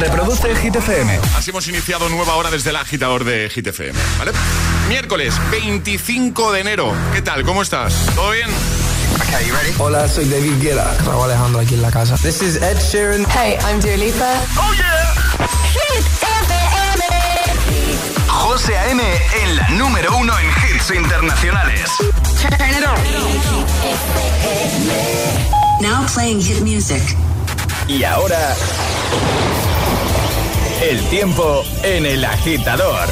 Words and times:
Reproduce 0.00 0.50
el 0.50 0.56
Hit 0.58 0.74
FM. 0.74 1.20
Así 1.36 1.50
hemos 1.50 1.68
iniciado 1.68 2.08
nueva 2.08 2.34
hora 2.34 2.50
desde 2.50 2.70
el 2.70 2.76
agitador 2.76 3.22
de 3.24 3.48
Hit 3.48 3.68
FM, 3.68 3.96
¿vale? 4.18 4.32
Miércoles 4.88 5.34
25 5.52 6.52
de 6.52 6.60
enero. 6.60 6.92
¿Qué 7.12 7.22
tal? 7.22 7.44
¿Cómo 7.44 7.62
estás? 7.62 7.94
¿Todo 8.16 8.32
bien? 8.32 8.48
Okay, 9.20 9.46
you 9.46 9.54
ready? 9.54 9.72
Hola, 9.78 10.08
soy 10.08 10.24
David 10.28 10.60
Guetta. 10.60 10.92
Raúl 11.06 11.30
Alejandro 11.30 11.60
aquí 11.60 11.74
en 11.74 11.82
la 11.82 11.92
casa. 11.92 12.16
This 12.16 12.42
is 12.42 12.56
Ed 12.56 12.76
Sheeran. 12.78 13.24
Hey, 13.30 13.56
I'm 13.64 13.80
Dua 13.80 13.96
Lipa. 13.96 14.34
¡Oh, 14.56 14.74
yeah! 14.74 15.14
Hit 15.72 16.04
FM. 16.04 17.04
José 18.28 18.76
A.M. 18.76 19.02
en 19.42 19.56
la 19.56 19.68
número 19.70 20.16
uno 20.16 20.32
en 20.38 20.46
hits 20.46 20.90
internacionales. 20.90 21.90
Turn 22.42 22.70
it 22.70 22.84
on. 22.84 22.98
Now 25.80 26.04
playing 26.12 26.40
hit 26.42 26.60
music. 26.62 27.02
Y 27.86 28.02
ahora... 28.02 28.56
El 30.82 31.02
tiempo 31.08 31.64
en 31.82 32.04
el 32.04 32.24
agitador. 32.24 33.08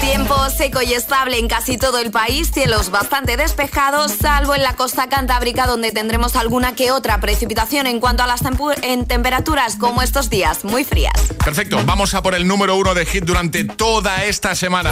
Tiempo 0.00 0.34
seco 0.50 0.82
y 0.82 0.92
estable 0.92 1.38
en 1.38 1.48
casi 1.48 1.78
todo 1.78 1.98
el 1.98 2.10
país, 2.10 2.50
cielos 2.52 2.90
bastante 2.90 3.36
despejados, 3.36 4.12
salvo 4.12 4.54
en 4.54 4.62
la 4.62 4.76
costa 4.76 5.08
cantábrica 5.08 5.66
donde 5.66 5.92
tendremos 5.92 6.36
alguna 6.36 6.74
que 6.74 6.92
otra 6.92 7.20
precipitación 7.20 7.86
en 7.86 8.00
cuanto 8.00 8.22
a 8.22 8.26
las 8.26 8.42
en 8.82 9.06
temperaturas 9.06 9.76
como 9.76 10.02
estos 10.02 10.30
días, 10.30 10.64
muy 10.64 10.84
frías. 10.84 11.14
Perfecto, 11.42 11.80
vamos 11.86 12.14
a 12.14 12.22
por 12.22 12.34
el 12.34 12.46
número 12.46 12.76
uno 12.76 12.94
de 12.94 13.06
hit 13.06 13.24
durante 13.24 13.64
toda 13.64 14.24
esta 14.24 14.54
semana. 14.54 14.90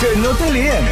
Que 0.00 0.18
no 0.18 0.30
te 0.30 0.50
líen. 0.50 0.88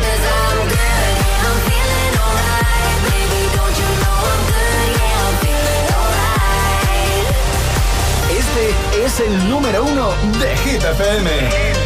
El 9.21 9.51
número 9.51 9.85
uno 9.85 10.11
de 10.39 10.57
Hit. 10.57 11.80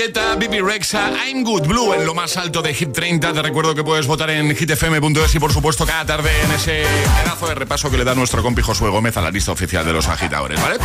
Guetta, 0.00 0.34
Bibi 0.34 0.62
Rexa, 0.62 1.12
I'm 1.26 1.44
Good 1.44 1.66
Blue 1.66 1.92
en 1.92 2.06
lo 2.06 2.14
más 2.14 2.38
alto 2.38 2.62
de 2.62 2.72
Hit 2.72 2.90
30. 2.90 3.34
Te 3.34 3.42
recuerdo 3.42 3.74
que 3.74 3.84
puedes 3.84 4.06
votar 4.06 4.30
en 4.30 4.56
hitfm.es 4.56 5.34
y 5.34 5.38
por 5.38 5.52
supuesto 5.52 5.84
cada 5.84 6.06
tarde 6.06 6.30
en 6.42 6.52
ese 6.52 6.86
pedazo 7.22 7.46
de 7.46 7.54
repaso 7.54 7.90
que 7.90 7.98
le 7.98 8.04
da 8.04 8.14
nuestro 8.14 8.42
compi 8.42 8.62
Josué 8.62 8.88
Gómez 8.88 9.18
a 9.18 9.20
la 9.20 9.30
lista 9.30 9.52
oficial 9.52 9.84
de 9.84 9.92
los 9.92 10.08
agitadores, 10.08 10.58
¿vale? 10.58 10.78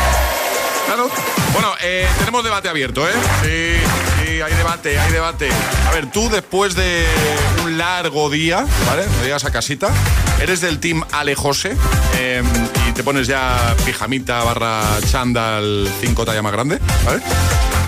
Bueno, 1.54 1.72
eh, 1.82 2.06
tenemos 2.20 2.44
debate 2.44 2.68
abierto, 2.68 3.08
¿eh? 3.08 3.14
Sí, 3.42 4.26
sí, 4.26 4.42
hay 4.42 4.54
debate, 4.54 5.00
hay 5.00 5.12
debate. 5.14 5.50
A 5.88 5.92
ver, 5.94 6.12
tú 6.12 6.30
después 6.30 6.76
de 6.76 7.06
un 7.64 7.78
largo 7.78 8.30
día, 8.30 8.66
¿vale? 8.86 9.06
Llegas 9.24 9.46
a 9.46 9.52
casita, 9.52 9.94
eres 10.42 10.60
del 10.60 10.82
team 10.82 11.06
Ale 11.14 11.36
José 11.36 11.78
eh, 12.18 12.44
y 12.90 12.92
te 12.92 13.02
pones 13.02 13.28
ya 13.28 13.78
pijamita 13.86 14.44
barra 14.44 14.84
chándal 15.10 15.90
5 16.02 16.26
talla 16.26 16.42
más 16.42 16.52
grande, 16.52 16.80
¿vale? 17.06 17.22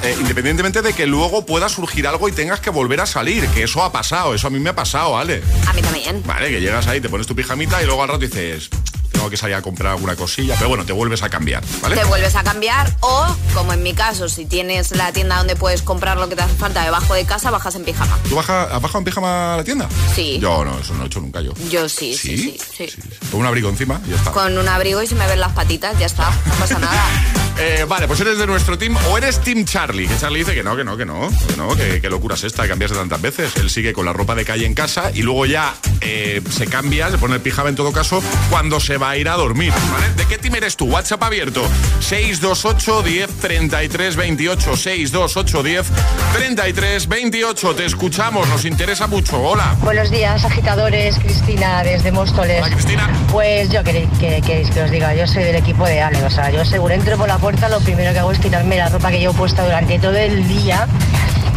Eh, 0.03 0.15
independientemente 0.19 0.81
de 0.81 0.93
que 0.93 1.05
luego 1.05 1.45
pueda 1.45 1.69
surgir 1.69 2.07
algo 2.07 2.29
y 2.29 2.31
tengas 2.31 2.59
que 2.59 2.69
volver 2.69 3.01
a 3.01 3.05
salir, 3.05 3.47
que 3.49 3.63
eso 3.63 3.83
ha 3.83 3.91
pasado, 3.91 4.33
eso 4.33 4.47
a 4.47 4.49
mí 4.49 4.59
me 4.59 4.69
ha 4.69 4.75
pasado, 4.75 5.13
¿vale? 5.13 5.41
A 5.67 5.73
mí 5.73 5.81
también. 5.81 6.23
Vale, 6.25 6.49
que 6.49 6.61
llegas 6.61 6.87
ahí, 6.87 7.01
te 7.01 7.09
pones 7.09 7.27
tu 7.27 7.35
pijamita 7.35 7.81
y 7.81 7.85
luego 7.85 8.03
al 8.03 8.09
rato 8.09 8.19
dices, 8.19 8.69
tengo 9.11 9.29
que 9.31 9.37
salir 9.37 9.55
a 9.55 9.61
comprar 9.63 9.93
alguna 9.93 10.15
cosilla, 10.15 10.55
pero 10.57 10.69
bueno, 10.69 10.85
te 10.85 10.93
vuelves 10.93 11.23
a 11.23 11.29
cambiar, 11.29 11.63
¿vale? 11.81 11.95
Te 11.95 12.05
vuelves 12.05 12.35
a 12.35 12.43
cambiar 12.43 12.95
o, 12.99 13.25
como 13.55 13.73
en 13.73 13.81
mi 13.81 13.93
caso, 13.93 14.29
si 14.29 14.45
tienes 14.45 14.91
la 14.91 15.11
tienda 15.11 15.37
donde 15.37 15.55
puedes 15.55 15.81
comprar 15.81 16.17
lo 16.17 16.29
que 16.29 16.35
te 16.35 16.43
hace 16.43 16.55
falta 16.55 16.83
debajo 16.83 17.15
de 17.15 17.25
casa, 17.25 17.49
bajas 17.49 17.73
en 17.75 17.83
pijama. 17.83 18.17
¿Tú 18.29 18.35
baja, 18.35 18.63
has 18.63 18.81
bajado 18.81 18.99
en 18.99 19.05
pijama 19.05 19.55
a 19.55 19.57
la 19.57 19.63
tienda? 19.63 19.89
Sí. 20.13 20.37
Yo 20.39 20.63
no, 20.63 20.79
eso 20.79 20.93
no 20.93 21.03
he 21.03 21.07
hecho 21.07 21.19
nunca 21.19 21.41
yo. 21.41 21.53
Yo 21.71 21.89
sí, 21.89 22.15
sí, 22.15 22.57
sí. 22.75 22.87
sí. 22.87 23.01
Con 23.31 23.41
un 23.41 23.47
abrigo 23.47 23.69
encima 23.69 23.99
y 24.05 24.11
ya 24.11 24.17
está. 24.17 24.31
Con 24.31 24.55
un 24.57 24.67
abrigo 24.67 25.01
y 25.01 25.07
se 25.07 25.15
me 25.15 25.25
ven 25.25 25.39
las 25.39 25.53
patitas, 25.53 25.97
ya 25.97 26.05
está, 26.05 26.29
no 26.29 26.53
pasa 26.53 26.77
nada. 26.77 27.03
Eh, 27.59 27.85
vale, 27.87 28.07
pues 28.07 28.19
eres 28.19 28.37
de 28.37 28.45
nuestro 28.45 28.77
team 28.77 28.95
o 29.09 29.17
eres 29.17 29.39
Team 29.39 29.65
Charlie. 29.65 30.07
Que 30.07 30.17
Charlie 30.17 30.39
dice 30.39 30.53
que 30.53 30.63
no, 30.63 30.75
que 30.75 30.83
no, 30.83 30.95
que 30.95 31.05
no, 31.05 31.29
que 31.47 31.57
no, 31.57 31.75
que, 31.75 31.99
que 32.01 32.09
locura 32.09 32.35
es 32.35 32.43
esta 32.43 32.67
cambiarse 32.67 32.95
tantas 32.95 33.21
veces. 33.21 33.55
Él 33.57 33.69
sigue 33.69 33.93
con 33.93 34.05
la 34.05 34.13
ropa 34.13 34.35
de 34.35 34.45
calle 34.45 34.65
en 34.65 34.73
casa 34.73 35.11
y 35.13 35.23
luego 35.23 35.45
ya 35.45 35.73
eh, 36.01 36.41
se 36.51 36.67
cambia, 36.67 37.09
se 37.09 37.17
pone 37.17 37.35
el 37.35 37.41
pijama 37.41 37.69
en 37.69 37.75
todo 37.75 37.91
caso, 37.91 38.21
cuando 38.49 38.79
se 38.79 38.97
va 38.97 39.11
a 39.11 39.17
ir 39.17 39.27
a 39.27 39.33
dormir. 39.33 39.73
¿vale? 39.91 40.13
¿De 40.15 40.25
qué 40.25 40.37
team 40.37 40.55
eres 40.55 40.77
tú? 40.77 40.85
WhatsApp 40.85 41.23
abierto. 41.23 41.67
628 42.01 43.01
10 43.03 43.29
33 43.41 44.15
28. 44.15 44.77
628 44.77 45.63
10 45.63 45.87
33 46.33 47.07
28. 47.07 47.75
Te 47.75 47.85
escuchamos, 47.85 48.47
nos 48.49 48.65
interesa 48.65 49.07
mucho. 49.07 49.41
Hola. 49.41 49.75
Buenos 49.81 50.11
días, 50.11 50.45
agitadores. 50.45 51.17
Cristina, 51.17 51.83
desde 51.83 52.11
Móstoles. 52.11 52.61
Hola, 52.61 52.69
Cristina. 52.75 53.09
Pues 53.31 53.69
yo 53.71 53.83
queréis 53.83 54.09
que, 54.19 54.41
queréis 54.41 54.69
que 54.69 54.81
os 54.83 54.91
diga, 54.91 55.15
yo 55.15 55.25
soy 55.25 55.43
del 55.43 55.55
equipo 55.55 55.85
de 55.85 56.01
Ale. 56.01 56.23
O 56.23 56.29
sea, 56.29 56.51
yo 56.51 56.63
seguro 56.63 56.93
entro 56.93 57.17
por 57.17 57.27
la 57.27 57.37
puerta, 57.37 57.46
lo 57.47 57.79
primero 57.79 58.11
que 58.11 58.19
hago 58.19 58.31
es 58.31 58.39
quitarme 58.39 58.75
la 58.75 58.89
ropa 58.89 59.09
que 59.09 59.19
llevo 59.19 59.33
puesta 59.33 59.63
durante 59.63 59.97
todo 59.99 60.17
el 60.17 60.47
día. 60.47 60.85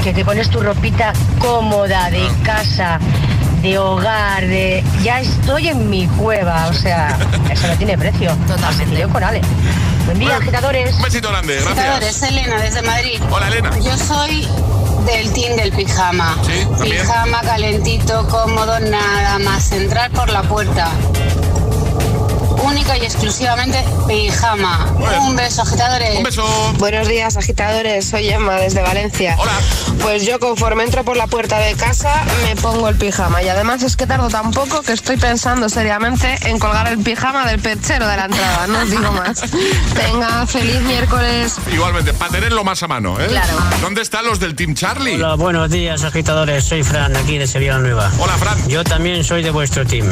Que 0.05 0.13
te 0.13 0.25
pones 0.25 0.49
tu 0.49 0.61
ropita 0.61 1.13
cómoda 1.41 2.11
de 2.11 2.27
casa, 2.45 3.01
de 3.61 3.77
hogar, 3.77 4.47
de. 4.47 4.85
Ya 5.03 5.21
estoy 5.21 5.69
en 5.69 5.91
mi 5.91 6.07
cueva. 6.07 6.69
O 6.69 6.73
sea, 6.73 7.19
eso 7.51 7.67
no 7.67 7.77
tiene 7.77 7.99
precio. 7.99 8.31
Totalmente. 8.47 9.01
Yo 9.01 9.09
con 9.09 9.25
Ale. 9.25 9.41
Buen 10.07 10.19
día, 10.21 10.29
Bueno, 10.29 10.43
agitadores. 10.43 10.95
Un 10.95 11.03
besito 11.03 11.29
grande, 11.29 11.55
gracias. 11.55 11.79
Agitadores, 11.79 12.23
Elena 12.23 12.63
desde 12.63 12.83
Madrid. 12.83 13.21
Hola, 13.29 13.49
Elena. 13.49 13.79
Yo 13.81 13.99
soy 13.99 14.47
del 15.07 15.33
team 15.33 15.57
del 15.57 15.73
pijama. 15.73 16.37
Sí, 16.47 16.67
pijama 16.83 17.41
calentito, 17.41 18.29
cómodo, 18.29 18.79
nada 18.79 19.39
más 19.41 19.73
entrar 19.73 20.11
por 20.13 20.31
la 20.31 20.43
puerta. 20.43 20.89
Única 22.71 22.97
y 22.97 23.05
exclusivamente 23.05 23.85
pijama. 24.07 24.87
Bueno. 24.99 25.27
Un 25.27 25.37
beso, 25.37 25.63
agitadores. 25.63 26.17
Un 26.19 26.23
beso. 26.23 26.45
Buenos 26.79 27.09
días, 27.09 27.37
agitadores. 27.37 28.09
Soy 28.09 28.29
Emma 28.29 28.55
desde 28.57 28.81
Valencia. 28.81 29.35
Hola. 29.39 29.53
Pues 30.03 30.25
yo 30.25 30.39
conforme 30.39 30.85
entro 30.85 31.05
por 31.05 31.17
la 31.17 31.27
puerta 31.27 31.59
de 31.59 31.75
casa 31.75 32.25
me 32.47 32.55
pongo 32.57 32.89
el 32.89 32.97
pijama 32.97 33.43
y 33.43 33.49
además 33.49 33.83
es 33.83 33.97
que 33.97 34.07
tardo 34.07 34.29
tan 34.29 34.53
poco 34.53 34.83
que 34.83 34.93
estoy 34.93 35.17
pensando 35.17 35.69
seriamente 35.69 36.39
en 36.45 36.59
colgar 36.61 36.87
el 36.89 36.99
pijama 36.99 37.45
del 37.45 37.61
perchero 37.61 38.07
de 38.07 38.17
la 38.17 38.27
entrada. 38.27 38.67
No 38.69 38.79
os 38.79 38.91
digo 38.91 39.13
más. 39.13 39.43
Venga, 39.95 40.47
feliz 40.47 40.81
miércoles. 40.83 41.57
Igualmente, 41.73 42.15
para 42.15 42.31
tenerlo 42.31 42.63
más 42.63 42.83
a 42.85 42.89
mano, 42.89 43.21
¿eh? 43.21 43.27
Claro. 43.27 43.55
¿Dónde 43.81 44.03
están 44.03 44.25
los 44.25 44.39
del 44.39 44.55
Team 44.55 44.75
Charlie? 44.75 45.17
Hola, 45.17 45.35
buenos 45.35 45.71
días, 45.71 46.05
agitadores. 46.05 46.65
Soy 46.65 46.85
Fran, 46.85 47.17
aquí 47.17 47.37
de 47.37 47.49
Sevilla 47.49 47.79
Nueva. 47.79 48.13
Hola, 48.19 48.35
Fran. 48.35 48.69
Yo 48.69 48.85
también 48.85 49.25
soy 49.25 49.43
de 49.43 49.51
vuestro 49.51 49.85
team. 49.85 50.07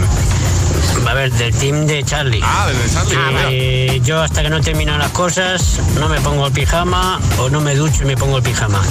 A 1.06 1.14
ver, 1.14 1.32
del 1.32 1.54
team 1.54 1.86
de 1.86 2.04
Charlie. 2.04 2.40
Ah, 2.42 2.66
del 2.66 2.76
de 2.78 2.92
Charlie. 2.92 3.16
Eh, 3.50 4.00
yo 4.04 4.20
hasta 4.22 4.42
que 4.42 4.50
no 4.50 4.60
termino 4.60 4.96
las 4.98 5.10
cosas, 5.12 5.80
no 5.98 6.08
me 6.08 6.20
pongo 6.20 6.46
el 6.46 6.52
pijama 6.52 7.18
o 7.38 7.48
no 7.48 7.60
me 7.60 7.74
ducho 7.74 8.02
y 8.02 8.06
me 8.06 8.16
pongo 8.16 8.36
el 8.36 8.42
pijama. 8.42 8.82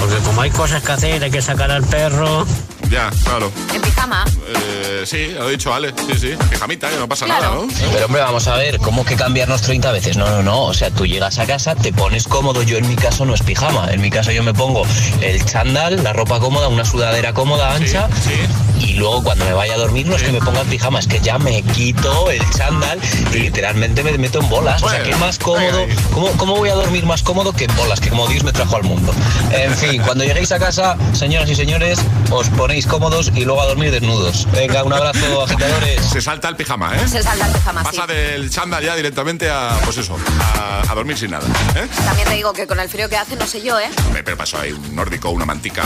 Porque 0.00 0.16
como 0.24 0.42
hay 0.42 0.50
cosas 0.50 0.82
que 0.82 0.92
hacer, 0.92 1.22
hay 1.22 1.30
que 1.30 1.40
sacar 1.40 1.70
al 1.70 1.84
perro. 1.84 2.44
Ya, 2.90 3.10
claro. 3.24 3.50
En 3.74 3.80
pijama. 3.80 4.24
Eh, 4.48 5.02
sí, 5.06 5.28
lo 5.38 5.44
ha 5.46 5.48
dicho 5.50 5.72
Ale. 5.72 5.94
Sí, 6.06 6.18
sí. 6.18 6.34
Pijamita, 6.50 6.88
que 6.90 6.96
no 6.96 7.08
pasa 7.08 7.26
Claro. 7.26 7.42
nada, 7.42 7.54
¿no? 7.56 7.90
Pero 7.92 8.06
hombre, 8.06 8.22
vamos 8.22 8.46
a 8.48 8.56
ver, 8.56 8.78
¿cómo 8.78 9.04
que 9.04 9.14
cambiarnos 9.16 9.62
30 9.62 9.92
veces? 9.92 10.16
No, 10.16 10.28
no, 10.28 10.42
no. 10.42 10.62
O 10.64 10.74
sea, 10.74 10.90
tú 10.90 11.06
llegas 11.06 11.38
a 11.38 11.46
casa, 11.46 11.74
te 11.76 11.92
pones 11.92 12.26
cómodo. 12.28 12.62
Yo 12.62 12.76
en 12.76 12.88
mi 12.88 12.96
caso 12.96 13.24
no 13.24 13.34
es 13.34 13.42
pijama. 13.42 13.90
En 13.92 14.00
mi 14.00 14.10
caso 14.10 14.30
yo 14.32 14.42
me 14.42 14.52
pongo 14.54 14.82
el 15.20 15.44
chándal, 15.44 16.02
la 16.02 16.12
ropa 16.12 16.38
cómoda, 16.40 16.68
una 16.68 16.84
sudadera 16.84 17.32
cómoda, 17.32 17.74
ancha. 17.74 18.08
sí. 18.24 18.32
Y 18.80 18.94
luego 18.94 19.22
cuando 19.22 19.44
me 19.44 19.52
vaya 19.52 19.74
a 19.74 19.78
dormir 19.78 20.06
no 20.06 20.16
es 20.16 20.22
que 20.22 20.32
me 20.32 20.40
ponga 20.40 20.60
el 20.60 20.68
pijama, 20.68 20.98
es 20.98 21.06
que 21.06 21.20
ya 21.20 21.38
me 21.38 21.62
quito 21.62 22.30
el 22.30 22.42
chándal 22.50 23.00
y 23.32 23.38
literalmente 23.38 24.02
me 24.02 24.16
meto 24.18 24.40
en 24.40 24.48
bolas. 24.48 24.82
O 24.82 24.88
sea, 24.90 25.02
que 25.02 25.14
más 25.16 25.38
cómodo. 25.38 25.86
¿Cómo, 26.12 26.30
¿Cómo 26.32 26.56
voy 26.56 26.70
a 26.70 26.74
dormir 26.74 27.04
más 27.06 27.22
cómodo 27.22 27.52
que 27.52 27.64
en 27.64 27.76
bolas? 27.76 28.00
Que 28.00 28.10
como 28.10 28.26
Dios 28.28 28.44
me 28.44 28.52
trajo 28.52 28.76
al 28.76 28.84
mundo. 28.84 29.12
En 29.50 29.74
fin, 29.74 30.02
cuando 30.02 30.24
lleguéis 30.24 30.52
a 30.52 30.58
casa, 30.58 30.96
señoras 31.12 31.48
y 31.50 31.54
señores, 31.54 31.98
os 32.30 32.48
ponéis 32.50 32.86
cómodos 32.86 33.32
y 33.34 33.44
luego 33.44 33.62
a 33.62 33.66
dormir 33.66 33.90
desnudos. 33.90 34.46
Venga, 34.52 34.84
un 34.84 34.92
abrazo, 34.92 35.42
agitadores. 35.44 36.00
Se 36.02 36.20
salta 36.20 36.48
el 36.48 36.56
pijama, 36.56 36.94
¿eh? 36.96 37.08
Se 37.08 37.22
salta 37.22 37.46
el 37.46 37.52
pijama, 37.52 37.80
sí. 37.80 37.96
Pasa 37.96 38.06
del 38.06 38.50
chándal 38.50 38.84
ya 38.84 38.94
directamente 38.94 39.50
a, 39.50 39.78
pues 39.84 39.96
eso, 39.98 40.16
a, 40.54 40.82
a 40.90 40.94
dormir 40.94 41.16
sin 41.16 41.30
nada. 41.30 41.46
¿eh? 41.74 41.86
También 42.04 42.28
te 42.28 42.34
digo 42.34 42.52
que 42.52 42.66
con 42.66 42.80
el 42.80 42.88
frío 42.88 43.08
que 43.08 43.16
hace, 43.16 43.36
no 43.36 43.46
sé 43.46 43.62
yo, 43.62 43.78
¿eh? 43.78 43.88
Me 44.12 44.22
pero 44.22 44.36
pasó 44.36 44.58
ahí 44.58 44.72
un 44.72 44.94
nórdico, 44.94 45.30
una 45.30 45.44
mantica, 45.46 45.82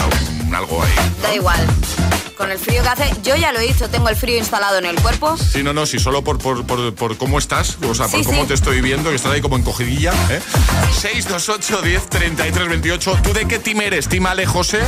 un, 0.46 0.54
algo 0.54 0.82
ahí. 0.82 0.92
Da 1.22 1.34
igual. 1.34 1.66
Con 2.40 2.50
el 2.50 2.58
frío 2.58 2.82
que 2.82 2.88
hace, 2.88 3.12
yo 3.22 3.36
ya 3.36 3.52
lo 3.52 3.58
he 3.58 3.66
dicho, 3.66 3.90
tengo 3.90 4.08
el 4.08 4.16
frío 4.16 4.38
instalado 4.38 4.78
en 4.78 4.86
el 4.86 4.98
cuerpo. 5.02 5.36
Sí, 5.36 5.62
no, 5.62 5.74
no, 5.74 5.84
si 5.84 5.98
solo 5.98 6.24
por, 6.24 6.38
por, 6.38 6.64
por, 6.64 6.94
por 6.94 7.18
cómo 7.18 7.38
estás, 7.38 7.76
o 7.86 7.94
sea, 7.94 8.08
por 8.08 8.18
Sí, 8.20 8.24
cómo 8.24 8.40
sí. 8.42 8.48
te 8.48 8.54
estoy 8.54 8.80
viendo, 8.80 9.10
que 9.10 9.16
estás 9.16 9.32
ahí 9.32 9.42
como 9.42 9.58
encogidilla, 9.58 10.14
¿eh? 10.30 10.40
628 11.02 11.82
10 11.82 12.06
33 12.08 12.68
28. 12.70 13.18
¿Tú 13.22 13.34
de 13.34 13.46
qué 13.46 13.58
team 13.58 13.82
eres? 13.82 14.08
¿Team 14.08 14.24
Ale 14.24 14.46
José? 14.46 14.80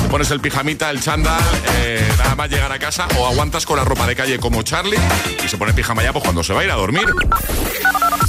Te 0.00 0.08
pones 0.08 0.30
el 0.30 0.38
pijamita, 0.38 0.88
el 0.88 1.00
chándal, 1.02 1.42
eh, 1.78 2.08
nada 2.18 2.36
más 2.36 2.48
llegar 2.48 2.70
a 2.70 2.78
casa, 2.78 3.08
o 3.18 3.26
aguantas 3.26 3.66
con 3.66 3.76
la 3.76 3.84
ropa 3.84 4.06
de 4.06 4.14
calle 4.14 4.38
como 4.38 4.62
Charlie 4.62 4.96
y 5.44 5.48
se 5.48 5.58
pone 5.58 5.72
pijama 5.72 6.04
ya 6.04 6.12
pues 6.12 6.22
cuando 6.22 6.44
se 6.44 6.52
va 6.52 6.60
a 6.60 6.64
ir 6.64 6.70
a 6.70 6.76
dormir. 6.76 7.06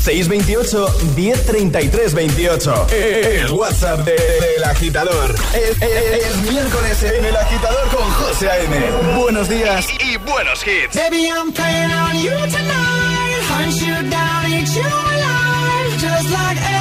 628 0.01 0.87
1033 1.15 2.13
28. 2.13 2.87
El 2.91 3.51
WhatsApp 3.51 3.99
de- 4.05 4.13
del 4.13 4.63
agitador. 4.63 5.35
Es, 5.53 5.81
es- 5.81 6.25
es 6.25 6.37
miércoles 6.51 7.03
en 7.03 7.25
el 7.25 7.35
agitador 7.35 7.87
con 7.89 8.09
José 8.13 8.49
A.M. 8.49 8.75
Buenos 9.17 9.47
días 9.47 9.85
Y 9.99 10.17
buenos 10.17 10.65
hits. 10.65 10.95
Baby, 10.95 11.27
I'm 11.27 11.51
playing 11.53 11.91
on 11.91 12.15
you 12.19 12.31
tonight. 12.49 13.43
Hunt 13.49 13.73
you 13.79 14.09
down, 14.09 14.51
eat 14.51 14.67
you 14.73 14.81
alive. 14.81 15.99
Just 15.99 16.29
like 16.31 16.80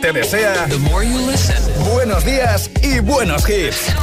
te 0.00 0.12
desea 0.12 0.68
buenos 1.90 2.24
días 2.24 2.70
y 2.82 3.00
buenos 3.00 3.48
hits. 3.48 3.94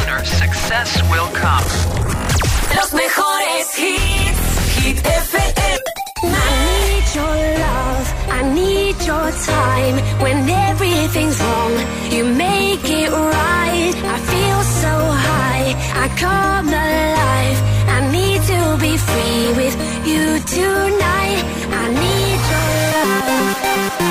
Los 2.75 2.93
mejores 2.93 3.77
hits. 3.77 4.81
Hit 4.81 4.97
FM. 4.97 5.79
I 6.23 6.49
need 6.65 7.05
your 7.13 7.35
love, 7.59 8.13
I 8.31 8.43
need 8.53 8.95
your 9.05 9.31
time. 9.45 9.97
When 10.19 10.49
everything's 10.49 11.39
wrong, 11.39 11.73
you 12.11 12.25
make 12.25 12.83
it 12.83 13.11
right. 13.11 13.93
I 14.03 14.17
feel 14.31 14.63
so 14.63 14.93
high, 15.27 15.75
I 15.93 16.07
come 16.17 16.69
alive. 16.69 17.59
I 17.87 18.11
need 18.11 18.41
to 18.41 18.77
be 18.81 18.97
free 18.97 19.53
with 19.53 19.75
you 20.07 20.39
tonight. 20.39 21.43
I 21.71 21.87
need 21.93 22.39
your 22.51 22.67
love. 22.93 23.56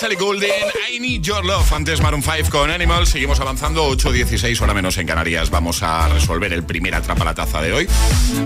Sally 0.00 0.16
Golden 0.16 0.48
I 0.92 0.98
Need 0.98 1.22
Your 1.22 1.44
Love. 1.44 1.72
Antes 1.72 2.00
Maroon 2.00 2.22
5 2.22 2.50
con 2.50 2.70
Animal. 2.70 3.06
Seguimos 3.06 3.38
avanzando. 3.40 3.88
8.16 3.90 4.60
hora 4.60 4.74
menos 4.74 4.96
en 4.98 5.06
Canarias. 5.06 5.50
Vamos 5.50 5.82
a 5.82 6.08
resolver 6.08 6.52
el 6.52 6.64
primer 6.64 6.94
atrapa 6.94 7.24
la 7.24 7.34
taza 7.34 7.60
de 7.62 7.72
hoy. 7.72 7.88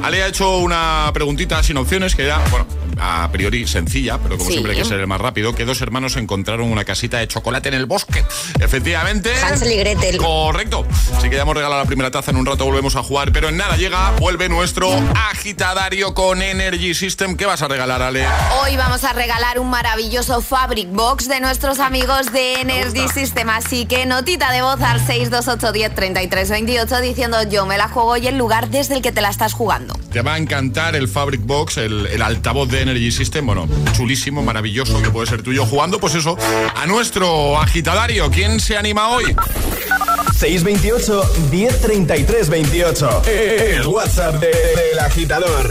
Ale 0.03 0.23
ha 0.23 0.27
hecho 0.29 0.59
una 0.59 1.11
preguntita 1.15 1.63
sin 1.63 1.77
opciones 1.77 2.15
que 2.15 2.25
era, 2.25 2.39
bueno, 2.51 2.67
a 3.01 3.29
priori 3.33 3.67
sencilla, 3.67 4.19
pero 4.19 4.37
como 4.37 4.49
Sí. 4.51 4.55
siempre 4.55 4.73
hay 4.73 4.79
que 4.79 4.85
ser 4.85 5.01
el 5.01 5.07
más 5.07 5.21
rápido, 5.21 5.55
que 5.55 5.65
dos 5.65 5.81
hermanos 5.81 6.17
encontraron 6.17 6.71
una 6.71 6.85
casita 6.85 7.19
de 7.19 7.29
chocolate 7.29 7.69
en 7.69 7.75
el 7.75 7.87
bosque. 7.87 8.25
Efectivamente. 8.61 9.33
Hansel 9.43 9.73
y 9.73 9.77
Gretel. 9.77 10.17
Correcto. 10.19 10.87
Así 11.17 11.31
que 11.31 11.37
ya 11.37 11.43
hemos 11.43 11.55
regalado 11.57 11.81
la 11.83 11.87
primera 11.87 12.11
taza. 12.11 12.31
En 12.31 12.37
un 12.37 12.47
rato 12.47 12.65
volvemos 12.67 12.97
a 12.97 13.03
jugar. 13.03 13.33
Pero 13.33 13.49
en 13.49 13.57
nada 13.57 13.77
llega, 13.77 14.11
vuelve 14.19 14.49
nuestro 14.49 14.91
agitadario 15.31 16.13
con 16.15 16.43
Energy 16.43 16.95
System. 16.95 17.37
¿Qué 17.37 17.47
vas 17.47 17.63
a 17.63 17.69
regalar, 17.69 18.03
Ale? 18.03 18.27
Hoy 18.63 18.77
vamos 18.77 19.05
a 19.05 19.13
regalar 19.13 19.59
un 19.61 19.71
maravilloso 19.71 20.43
Fabric 20.43 20.91
Box 20.91 21.29
de 21.29 21.41
nuestros 21.41 21.79
amigos 21.79 22.33
de 22.35 22.61
Energy 22.61 23.09
System. 23.09 23.49
Así 23.49 23.87
que 23.87 24.05
notita 24.05 24.53
de 24.53 24.61
voz 24.61 24.81
al 24.83 24.99
628 25.01 25.73
10 25.73 25.95
33 25.95 26.51
28 26.51 27.01
diciendo 27.01 27.43
yo 27.45 27.65
me 27.65 27.79
la 27.79 27.89
juego 27.89 28.19
y 28.19 28.27
el 28.27 28.37
lugar 28.37 28.69
desde 28.69 28.97
el 28.97 29.01
que 29.03 29.13
te 29.13 29.23
la 29.23 29.31
estás 29.31 29.55
jugando. 29.55 29.95
Te 30.13 30.21
va 30.21 30.35
a 30.35 30.39
encantar 30.39 30.95
el 30.97 31.09
Fabric 31.09 31.41
Box, 31.47 31.79
el, 31.79 32.07
el 32.07 32.21
altavoz 32.21 32.69
de 32.69 32.83
Energy 32.83 33.11
System. 33.11 33.47
Bueno, 33.47 33.67
chulísimo, 33.97 34.43
maravilloso, 34.43 35.01
que 35.01 35.09
puede 35.11 35.27
ser 35.29 35.43
tuyo 35.43 35.65
jugando, 35.65 35.99
pues 35.99 36.15
eso, 36.15 36.37
a 36.77 36.85
nuestro 36.87 37.59
agitadario. 37.59 38.31
¿Quién 38.31 38.61
se 38.61 38.77
anima 38.77 39.09
hoy? 39.09 39.35
628 40.37 41.23
1033 41.51 42.49
28. 42.49 43.23
El 43.27 43.87
WhatsApp 43.87 44.35
de- 44.41 44.49
del 44.49 44.99
agitador. 44.99 45.71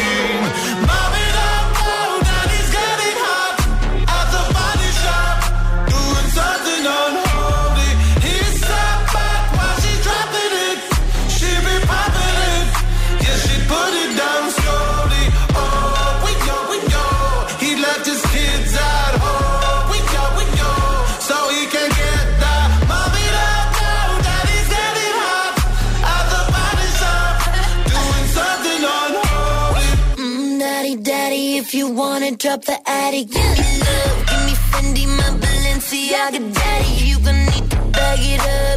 Attic, 33.11 33.29
give 33.29 33.43
me 33.43 33.79
love, 33.79 34.25
give 34.27 34.43
me 34.47 34.53
Fendi, 34.71 35.05
my 35.07 35.29
Balenciaga, 35.41 36.39
daddy. 36.53 37.05
You 37.05 37.19
gonna 37.19 37.45
need 37.51 37.69
to 37.71 37.77
bag 37.91 38.19
it 38.21 38.41
up, 38.41 38.70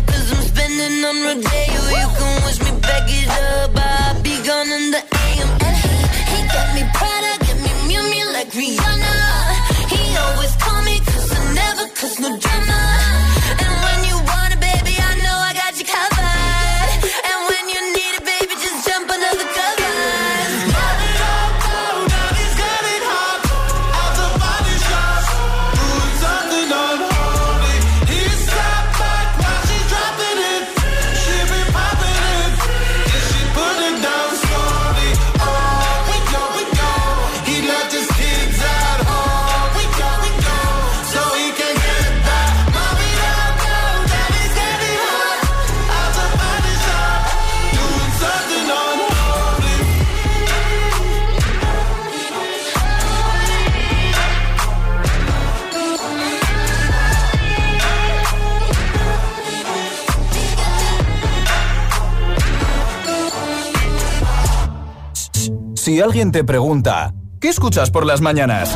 Si 65.84 66.00
alguien 66.00 66.32
te 66.32 66.44
pregunta, 66.44 67.12
¿qué 67.38 67.50
escuchas 67.50 67.90
por 67.90 68.06
las 68.06 68.22
mañanas? 68.22 68.74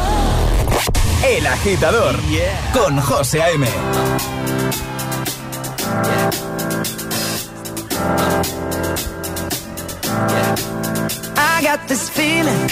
El 1.26 1.46
agitador 1.46 2.14
con 2.74 3.00
José 3.00 3.40
A.M. 3.40 3.66
I 11.34 11.62
got 11.62 11.88
this 11.88 12.10
feeling 12.10 12.68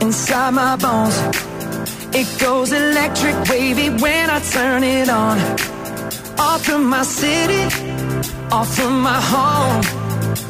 inside 0.00 0.52
my 0.54 0.76
bones. 0.76 1.20
It 2.14 2.28
goes 2.40 2.72
electric 2.72 3.36
wavy 3.50 3.90
when 3.90 4.30
I 4.30 4.40
turn 4.40 4.82
it 4.84 5.10
on. 5.10 5.36
Off 6.38 6.64
from 6.64 6.88
my 6.88 7.02
city, 7.02 7.66
off 8.50 8.74
from 8.74 9.02
my 9.02 9.20
home. 9.20 9.99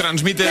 transmite 0.00 0.48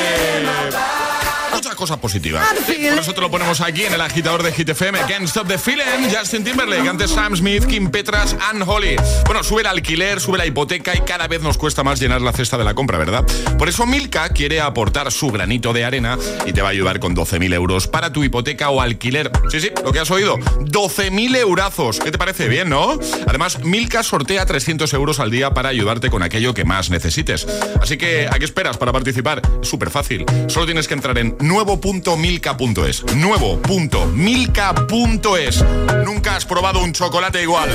muchas 1.59 1.75
cosas 1.75 1.97
positivas. 1.97 2.47
Por 2.47 2.99
eso 2.99 3.13
te 3.13 3.19
lo 3.19 3.29
ponemos 3.29 3.59
aquí 3.59 3.83
en 3.83 3.93
el 3.93 3.99
agitador 3.99 4.43
de 4.43 4.53
Hit 4.53 4.69
FM. 4.69 4.97
Can't 5.09 5.25
Stop 5.25 5.45
the 5.49 5.57
Feeling, 5.57 6.09
Justin 6.09 6.45
Timberlake, 6.45 6.87
antes 6.87 7.11
Sam 7.11 7.35
Smith, 7.35 7.65
Kim 7.65 7.91
Petras, 7.91 8.33
Ann 8.49 8.63
Holly. 8.65 8.95
Bueno, 9.25 9.43
sube 9.43 9.59
el 9.59 9.67
alquiler, 9.67 10.21
sube 10.21 10.37
la 10.37 10.45
hipoteca 10.45 10.95
y 10.95 11.01
cada 11.01 11.27
vez 11.27 11.41
nos 11.41 11.57
cuesta 11.57 11.83
más 11.83 11.99
llenar 11.99 12.21
la 12.21 12.31
cesta 12.31 12.57
de 12.57 12.63
la 12.63 12.75
compra, 12.75 12.97
¿verdad? 12.97 13.25
Por 13.57 13.67
eso 13.67 13.85
Milka 13.85 14.29
quiere 14.29 14.61
aportar 14.61 15.11
su 15.11 15.31
granito 15.31 15.73
de 15.73 15.83
arena 15.83 16.17
y 16.45 16.53
te 16.53 16.61
va 16.61 16.69
a 16.69 16.71
ayudar 16.71 17.01
con 17.01 17.13
12.000 17.13 17.53
euros 17.53 17.89
para 17.89 18.13
tu 18.13 18.23
hipoteca 18.23 18.69
o 18.69 18.79
alquiler. 18.79 19.29
Sí, 19.51 19.59
sí, 19.59 19.69
lo 19.83 19.91
que 19.91 19.99
has 19.99 20.11
oído. 20.11 20.37
12.000 20.37 21.35
eurazos. 21.35 21.99
¿Qué 21.99 22.09
te 22.09 22.17
parece? 22.17 22.47
Bien, 22.47 22.69
¿no? 22.69 22.97
Además, 23.27 23.59
Milka 23.65 24.01
sortea 24.03 24.45
300 24.45 24.93
euros 24.93 25.19
al 25.19 25.29
día 25.29 25.53
para 25.53 25.67
ayudarte 25.67 26.09
con 26.09 26.23
aquello 26.23 26.53
que 26.53 26.63
más 26.63 26.89
necesites. 26.89 27.45
Así 27.81 27.97
que, 27.97 28.29
¿a 28.31 28.39
qué 28.39 28.45
esperas 28.45 28.77
para 28.77 28.93
participar? 28.93 29.41
Súper 29.61 29.89
fácil. 29.89 30.25
Solo 30.47 30.65
tienes 30.65 30.87
que 30.87 30.93
entrar 30.93 31.17
en 31.17 31.35
nuevo.milka.es. 31.49 33.03
Nuevo.milka.es. 33.15 35.65
Nunca 36.05 36.35
has 36.35 36.45
probado 36.45 36.81
un 36.81 36.93
chocolate 36.93 37.41
igual. 37.41 37.73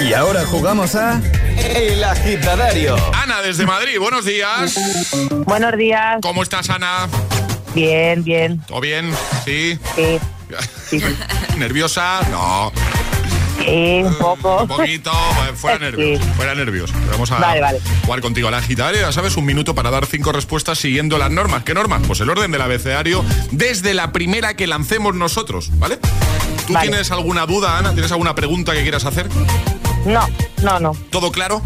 Y 0.00 0.12
ahora 0.12 0.44
jugamos 0.44 0.96
a 0.96 1.22
El 1.56 2.02
Agitadario. 2.02 2.96
Ana, 3.14 3.40
desde 3.40 3.64
Madrid, 3.64 3.96
buenos 3.98 4.24
días. 4.24 4.76
Buenos 5.46 5.76
días. 5.76 6.18
¿Cómo 6.20 6.42
estás, 6.42 6.68
Ana? 6.68 7.08
Bien, 7.74 8.24
bien. 8.24 8.60
¿Todo 8.66 8.80
bien? 8.80 9.14
¿Sí? 9.44 9.78
Sí. 9.94 10.18
¿Nerviosa? 11.56 12.22
No. 12.30 12.72
Sí, 13.64 14.02
un 14.04 14.14
poco. 14.14 14.62
Un 14.62 14.68
poquito, 14.68 15.10
eh, 15.10 15.52
fuera 15.54 15.78
nervios, 15.80 16.20
fuera 16.36 16.54
nervios. 16.54 16.92
Vamos 17.10 17.30
a 17.30 17.38
Vale, 17.38 17.60
vale. 17.60 17.80
jugar 18.04 18.20
contigo 18.20 18.48
a 18.48 18.50
la 18.50 18.58
agitadario, 18.58 19.00
ya 19.00 19.12
sabes, 19.12 19.36
un 19.36 19.44
minuto 19.44 19.74
para 19.74 19.90
dar 19.90 20.06
cinco 20.06 20.32
respuestas 20.32 20.78
siguiendo 20.78 21.18
las 21.18 21.30
normas. 21.30 21.62
¿Qué 21.64 21.74
normas? 21.74 22.02
Pues 22.06 22.20
el 22.20 22.30
orden 22.30 22.50
del 22.50 22.60
abecedario 22.62 23.24
desde 23.50 23.94
la 23.94 24.12
primera 24.12 24.54
que 24.54 24.66
lancemos 24.66 25.14
nosotros, 25.14 25.70
¿vale? 25.78 25.98
¿Tú 26.66 26.72
Vale. 26.74 26.88
tienes 26.88 27.10
alguna 27.10 27.46
duda, 27.46 27.78
Ana? 27.78 27.92
¿Tienes 27.92 28.10
alguna 28.12 28.34
pregunta 28.34 28.72
que 28.72 28.82
quieras 28.82 29.04
hacer? 29.04 29.28
No, 30.06 30.26
no, 30.62 30.80
no. 30.80 30.92
¿Todo 31.10 31.30
claro? 31.32 31.62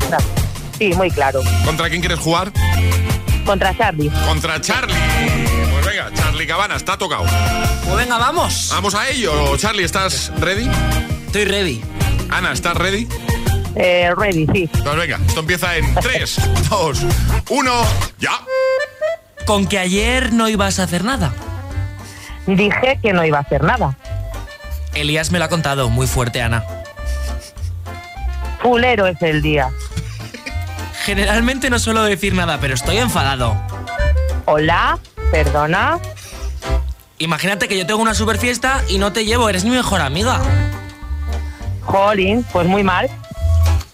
Sí, 0.78 0.92
muy 0.94 1.10
claro. 1.10 1.40
¿Contra 1.64 1.88
quién 1.88 2.00
quieres 2.00 2.18
jugar? 2.18 2.52
Contra 3.44 3.76
Charlie. 3.76 4.10
Contra 4.26 4.60
Charlie. 4.60 4.94
Pues 5.72 5.86
venga, 5.86 6.10
Charlie 6.14 6.46
Cabana, 6.46 6.76
está 6.76 6.98
tocado. 6.98 7.24
Pues 7.84 7.96
venga, 7.96 8.18
vamos. 8.18 8.68
Vamos 8.72 8.94
a 8.94 9.08
ello. 9.08 9.56
Charlie, 9.56 9.84
¿estás 9.84 10.32
ready? 10.38 10.68
Estoy 11.26 11.44
ready. 11.44 11.82
Ana, 12.30 12.52
¿estás 12.52 12.76
ready? 12.76 13.06
Eh, 13.74 14.10
ready, 14.16 14.46
sí. 14.52 14.70
Pues 14.72 14.96
venga, 14.96 15.18
esto 15.26 15.40
empieza 15.40 15.76
en 15.76 15.94
3, 15.94 16.36
2, 16.70 17.00
1, 17.50 17.72
ya. 18.18 18.40
Con 19.44 19.66
que 19.66 19.78
ayer 19.78 20.32
no 20.32 20.48
ibas 20.48 20.78
a 20.78 20.84
hacer 20.84 21.04
nada. 21.04 21.34
Dije 22.46 22.98
que 23.02 23.12
no 23.12 23.24
iba 23.24 23.38
a 23.38 23.42
hacer 23.42 23.62
nada. 23.62 23.96
Elías 24.94 25.30
me 25.30 25.38
lo 25.38 25.44
ha 25.44 25.48
contado, 25.48 25.90
muy 25.90 26.06
fuerte, 26.06 26.40
Ana. 26.40 26.64
Fulero 28.62 29.06
es 29.06 29.20
el 29.20 29.42
día. 29.42 29.68
Generalmente 31.04 31.68
no 31.70 31.78
suelo 31.78 32.02
decir 32.04 32.34
nada, 32.34 32.58
pero 32.60 32.74
estoy 32.74 32.96
enfadado. 32.96 33.60
Hola, 34.46 34.98
perdona. 35.30 35.98
Imagínate 37.18 37.68
que 37.68 37.78
yo 37.78 37.86
tengo 37.86 38.00
una 38.00 38.14
super 38.14 38.38
fiesta 38.38 38.82
y 38.88 38.98
no 38.98 39.12
te 39.12 39.24
llevo, 39.24 39.48
eres 39.48 39.64
mi 39.64 39.70
mejor 39.70 40.00
amiga. 40.00 40.40
Jolín, 41.86 42.44
pues 42.52 42.66
muy 42.66 42.82
mal. 42.82 43.08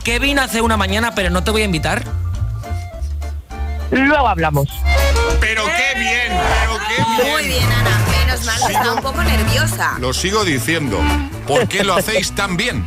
Kevin 0.03 0.39
hace 0.39 0.61
una 0.61 0.77
mañana, 0.77 1.15
pero 1.15 1.31
no 1.31 1.45
te 1.45 1.51
voy 1.51 1.63
a 1.63 1.65
invitar. 1.67 2.05
Luego 3.91 4.27
hablamos. 4.27 4.69
Pero 5.41 5.65
qué 5.65 6.01
bien, 6.01 6.33
pero 6.61 6.79
qué 6.89 7.23
bien. 7.23 7.33
Muy 7.33 7.47
bien, 7.47 7.73
Ana. 7.73 8.01
Menos 8.19 8.45
mal, 8.45 8.61
que 8.67 8.73
está 8.73 8.93
un 8.93 9.03
poco 9.03 9.23
nerviosa. 9.23 9.97
Lo 10.01 10.13
sigo 10.13 10.45
diciendo. 10.45 10.99
¿Por 11.47 11.69
qué 11.69 11.85
lo 11.85 11.95
hacéis 11.95 12.33
tan 12.33 12.57
bien? 12.57 12.85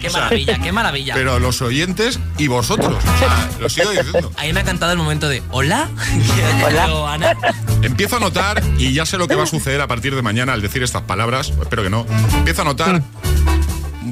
Qué 0.00 0.10
maravilla, 0.10 0.58
qué 0.58 0.72
maravilla. 0.72 1.14
Pero 1.14 1.38
los 1.38 1.62
oyentes 1.62 2.18
y 2.38 2.48
vosotros. 2.48 2.96
O 2.96 3.18
sea, 3.18 3.48
lo 3.60 3.68
sigo 3.68 3.90
diciendo. 3.90 4.32
Ahí 4.36 4.52
me 4.52 4.60
ha 4.60 4.64
cantado 4.64 4.92
el 4.92 4.98
momento 4.98 5.28
de 5.28 5.42
hola. 5.50 5.88
Hola. 6.64 7.12
Ana. 7.12 7.36
Empiezo 7.82 8.16
a 8.16 8.20
notar, 8.20 8.62
y 8.78 8.92
ya 8.92 9.06
sé 9.06 9.18
lo 9.18 9.28
que 9.28 9.34
va 9.34 9.44
a 9.44 9.46
suceder 9.46 9.80
a 9.80 9.86
partir 9.86 10.14
de 10.14 10.22
mañana 10.22 10.52
al 10.54 10.62
decir 10.62 10.82
estas 10.82 11.02
palabras, 11.02 11.52
espero 11.60 11.82
que 11.82 11.90
no. 11.90 12.06
Empiezo 12.34 12.62
a 12.62 12.64
notar 12.64 13.02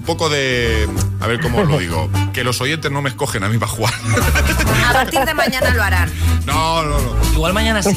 poco 0.05 0.29
de. 0.29 0.89
A 1.21 1.27
ver 1.27 1.41
cómo 1.41 1.63
lo 1.65 1.79
digo. 1.79 2.11
Que 2.33 2.45
los 2.45 2.61
oyentes 2.61 2.91
no 2.91 3.01
me 3.03 3.09
escogen 3.11 3.43
a 3.45 3.49
mí 3.49 3.59
para 3.59 3.71
jugar. 3.73 3.95
A 4.89 4.93
partir 4.93 5.21
de 5.25 5.35
mañana 5.35 5.75
lo 5.75 5.83
harán. 5.83 6.11
No, 6.47 6.83
no, 6.83 6.99
no. 7.01 7.33
Igual 7.33 7.53
mañana 7.55 7.83
sí. 7.83 7.97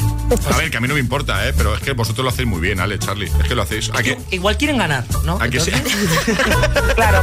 A 0.52 0.56
ver, 0.56 0.70
que 0.70 0.76
a 0.76 0.80
mí 0.80 0.88
no 0.88 0.94
me 0.94 1.00
importa, 1.00 1.46
¿eh? 1.46 1.52
Pero 1.56 1.74
es 1.74 1.80
que 1.82 1.92
vosotros 1.92 2.24
lo 2.24 2.30
hacéis 2.30 2.48
muy 2.48 2.60
bien, 2.60 2.80
Ale, 2.80 2.98
Charlie. 2.98 3.30
Es 3.40 3.46
que 3.48 3.54
lo 3.54 3.62
hacéis. 3.62 3.90
¿A 3.94 4.02
que, 4.02 4.18
Igual 4.30 4.56
quieren 4.56 4.78
ganar, 4.78 5.04
¿no? 5.24 5.38
a 5.40 5.48
que 5.48 5.60
sí? 5.60 5.70
Claro. 6.96 7.20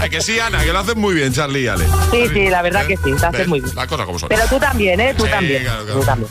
¿A 0.00 0.08
que 0.08 0.20
sí, 0.20 0.38
Ana? 0.38 0.62
Que 0.62 0.72
lo 0.72 0.78
haces 0.78 0.96
muy 0.96 1.14
bien, 1.14 1.32
Charlie 1.32 1.62
y 1.62 1.66
Ale. 1.68 1.86
Sí, 2.10 2.28
sí, 2.32 2.48
la 2.48 2.62
verdad 2.62 2.86
que 2.86 2.96
sí, 2.96 3.10
lo 3.10 3.16
haces 3.16 3.32
¿Ves? 3.32 3.48
muy 3.48 3.60
bien. 3.60 3.74
Las 3.74 3.86
cosas 3.86 4.06
como 4.06 4.18
son. 4.18 4.28
Pero 4.28 4.44
tú 4.48 4.58
también, 4.58 5.00
¿eh? 5.00 5.14
Tú 5.16 5.24
Sí, 5.24 5.30
también. 5.30 5.62
claro, 5.64 5.84
claro. 5.84 6.00
Tú 6.00 6.06
también. 6.06 6.30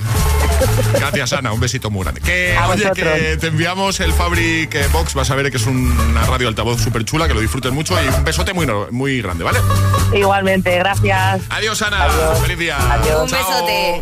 Gracias, 0.93 1.33
Ana. 1.33 1.51
Un 1.51 1.59
besito 1.59 1.89
muy 1.89 2.03
grande. 2.03 2.21
Que, 2.21 2.55
A 2.57 2.69
oye, 2.69 2.89
que 2.93 3.37
te 3.39 3.47
enviamos 3.47 3.99
el 3.99 4.13
Fabric 4.13 4.91
Box. 4.91 5.13
Vas 5.13 5.29
a 5.31 5.35
ver 5.35 5.49
que 5.51 5.57
es 5.57 5.65
una 5.65 6.25
radio 6.25 6.47
altavoz 6.47 6.81
súper 6.81 7.05
chula, 7.05 7.27
que 7.27 7.33
lo 7.33 7.41
disfruten 7.41 7.73
mucho. 7.73 7.95
Y 8.03 8.07
un 8.07 8.23
besote 8.23 8.53
muy, 8.53 8.67
muy 8.91 9.21
grande, 9.21 9.43
¿vale? 9.43 9.59
Igualmente, 10.13 10.77
gracias. 10.77 11.41
Adiós, 11.49 11.81
Ana. 11.81 12.07
Feliz 12.41 12.57
día. 12.57 12.77
Un 13.21 13.27
Chao. 13.27 13.39
besote. 13.49 14.01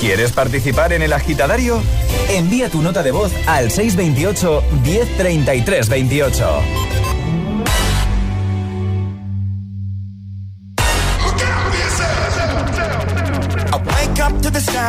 ¿Quieres 0.00 0.32
participar 0.32 0.92
en 0.92 1.02
el 1.02 1.12
agitadario? 1.12 1.80
Envía 2.28 2.68
tu 2.68 2.82
nota 2.82 3.02
de 3.04 3.12
voz 3.12 3.30
al 3.46 3.70
628 3.70 4.64
1033 4.82 5.88
28. 5.88 6.62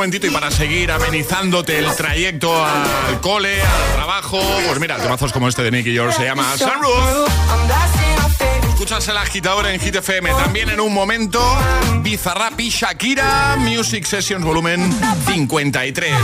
momentito 0.00 0.26
y 0.26 0.30
para 0.30 0.50
seguir 0.50 0.90
amenizándote 0.90 1.78
el 1.78 1.94
trayecto 1.94 2.64
al 2.64 3.20
cole, 3.20 3.60
al 3.60 3.94
trabajo, 3.96 4.40
pues 4.66 4.80
mira, 4.80 4.96
temazos 4.96 5.30
como 5.30 5.46
este 5.46 5.62
de 5.62 5.70
Nicky 5.70 5.92
George 5.92 6.16
se 6.16 6.24
llama 6.24 6.56
Sunroof. 6.56 7.28
Escuchas 8.66 9.06
el 9.08 9.18
agitador 9.18 9.66
en 9.66 9.78
Hit 9.78 9.96
FM. 9.96 10.30
También 10.30 10.70
en 10.70 10.80
un 10.80 10.94
momento, 10.94 11.38
Bizarrap 11.98 12.58
y 12.60 12.70
Shakira, 12.70 13.56
Music 13.58 14.06
Sessions 14.06 14.42
volumen 14.42 14.90
53. 15.26 16.14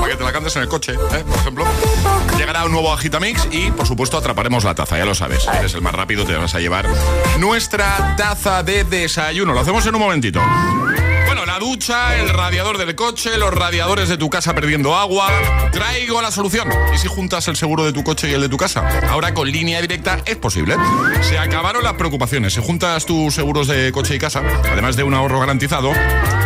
Para 0.00 0.12
que 0.12 0.16
te 0.16 0.22
la 0.22 0.32
cantes 0.32 0.54
en 0.54 0.62
el 0.62 0.68
coche, 0.68 0.92
¿eh? 0.92 1.24
por 1.28 1.38
ejemplo. 1.40 1.64
Llegará 2.36 2.66
un 2.66 2.70
nuevo 2.70 2.92
Agitamix 2.92 3.48
y, 3.50 3.72
por 3.72 3.88
supuesto, 3.88 4.16
atraparemos 4.16 4.62
la 4.62 4.76
taza, 4.76 4.96
ya 4.96 5.04
lo 5.04 5.16
sabes. 5.16 5.44
Eres 5.58 5.74
el 5.74 5.82
más 5.82 5.92
rápido, 5.92 6.24
te 6.24 6.36
vas 6.36 6.54
a 6.54 6.60
llevar 6.60 6.86
nuestra 7.40 8.14
taza 8.16 8.62
de 8.62 8.84
desayuno. 8.84 9.52
Lo 9.54 9.60
hacemos 9.60 9.84
en 9.86 9.96
un 9.96 10.00
momentito. 10.00 10.40
La 11.58 11.64
ducha, 11.64 12.16
el 12.16 12.28
radiador 12.28 12.78
del 12.78 12.94
coche, 12.94 13.36
los 13.36 13.52
radiadores 13.52 14.08
de 14.08 14.16
tu 14.16 14.30
casa 14.30 14.54
perdiendo 14.54 14.94
agua. 14.94 15.28
Traigo 15.72 16.22
la 16.22 16.30
solución. 16.30 16.68
¿Y 16.94 16.98
si 16.98 17.08
juntas 17.08 17.48
el 17.48 17.56
seguro 17.56 17.84
de 17.84 17.92
tu 17.92 18.04
coche 18.04 18.30
y 18.30 18.34
el 18.34 18.42
de 18.42 18.48
tu 18.48 18.56
casa? 18.56 18.86
Ahora 19.08 19.34
con 19.34 19.50
línea 19.50 19.80
directa 19.80 20.20
es 20.24 20.36
posible. 20.36 20.76
Se 21.22 21.36
acabaron 21.36 21.82
las 21.82 21.94
preocupaciones. 21.94 22.54
Si 22.54 22.62
juntas 22.62 23.06
tus 23.06 23.34
seguros 23.34 23.66
de 23.66 23.90
coche 23.90 24.14
y 24.14 24.20
casa, 24.20 24.40
además 24.70 24.94
de 24.94 25.02
un 25.02 25.14
ahorro 25.14 25.40
garantizado, 25.40 25.90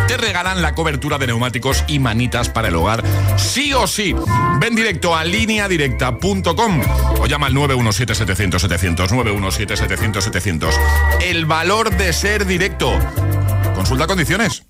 te 0.07 0.17
regalan 0.17 0.63
la 0.63 0.73
cobertura 0.73 1.19
de 1.19 1.27
neumáticos 1.27 1.83
y 1.87 1.99
manitas 1.99 2.49
para 2.49 2.69
el 2.69 2.75
hogar. 2.75 3.03
Sí 3.37 3.71
o 3.71 3.85
sí. 3.85 4.15
Ven 4.59 4.73
directo 4.73 5.15
a 5.15 5.23
lineadirecta.com 5.25 6.81
o 7.19 7.27
llama 7.27 7.45
al 7.45 7.53
917-700-700. 7.53 9.09
917-700-700. 9.09 10.73
El 11.21 11.45
valor 11.45 11.95
de 11.95 12.13
ser 12.13 12.47
directo. 12.47 12.97
Consulta 13.75 14.07
condiciones. 14.07 14.63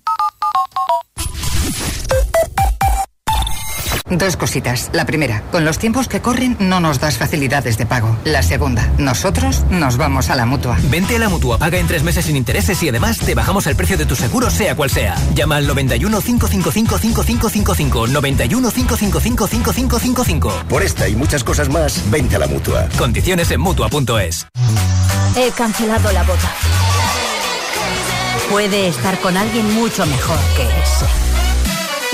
Dos 4.18 4.36
cositas. 4.36 4.90
La 4.92 5.06
primera, 5.06 5.42
con 5.50 5.64
los 5.64 5.78
tiempos 5.78 6.06
que 6.06 6.20
corren 6.20 6.56
no 6.60 6.78
nos 6.78 7.00
das 7.00 7.18
facilidades 7.18 7.78
de 7.78 7.86
pago. 7.86 8.16
La 8.24 8.42
segunda, 8.42 8.88
nosotros 8.96 9.64
nos 9.70 9.96
vamos 9.96 10.30
a 10.30 10.36
la 10.36 10.46
mutua. 10.46 10.78
Vente 10.84 11.16
a 11.16 11.18
la 11.18 11.28
mutua, 11.28 11.58
paga 11.58 11.78
en 11.78 11.88
tres 11.88 12.04
meses 12.04 12.26
sin 12.26 12.36
intereses 12.36 12.80
y 12.82 12.88
además 12.88 13.18
te 13.18 13.34
bajamos 13.34 13.66
el 13.66 13.74
precio 13.74 13.96
de 13.96 14.06
tu 14.06 14.14
seguro, 14.14 14.50
sea 14.50 14.76
cual 14.76 14.90
sea. 14.90 15.16
Llama 15.34 15.56
al 15.56 15.66
91 15.66 16.20
555 16.20 16.98
5555. 16.98 18.06
91 18.06 18.70
555 18.70 19.46
5555. 19.48 20.52
Por 20.68 20.82
esta 20.82 21.08
y 21.08 21.16
muchas 21.16 21.42
cosas 21.42 21.68
más, 21.68 22.08
vente 22.10 22.36
a 22.36 22.38
la 22.38 22.46
mutua. 22.46 22.88
Condiciones 22.96 23.50
en 23.50 23.60
mutua.es. 23.60 24.46
He 25.36 25.50
cancelado 25.50 26.12
la 26.12 26.22
boda. 26.22 26.54
Puede 28.50 28.88
estar 28.88 29.18
con 29.18 29.36
alguien 29.36 29.74
mucho 29.74 30.06
mejor 30.06 30.38
que 30.56 30.62
ese. 30.62 31.23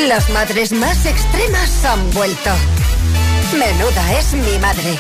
Las 0.09 0.31
madres 0.31 0.73
más 0.73 1.05
extremas 1.05 1.85
han 1.85 2.11
vuelto. 2.13 2.51
Menuda 3.53 4.19
es 4.19 4.33
mi 4.33 4.59
madre. 4.59 4.99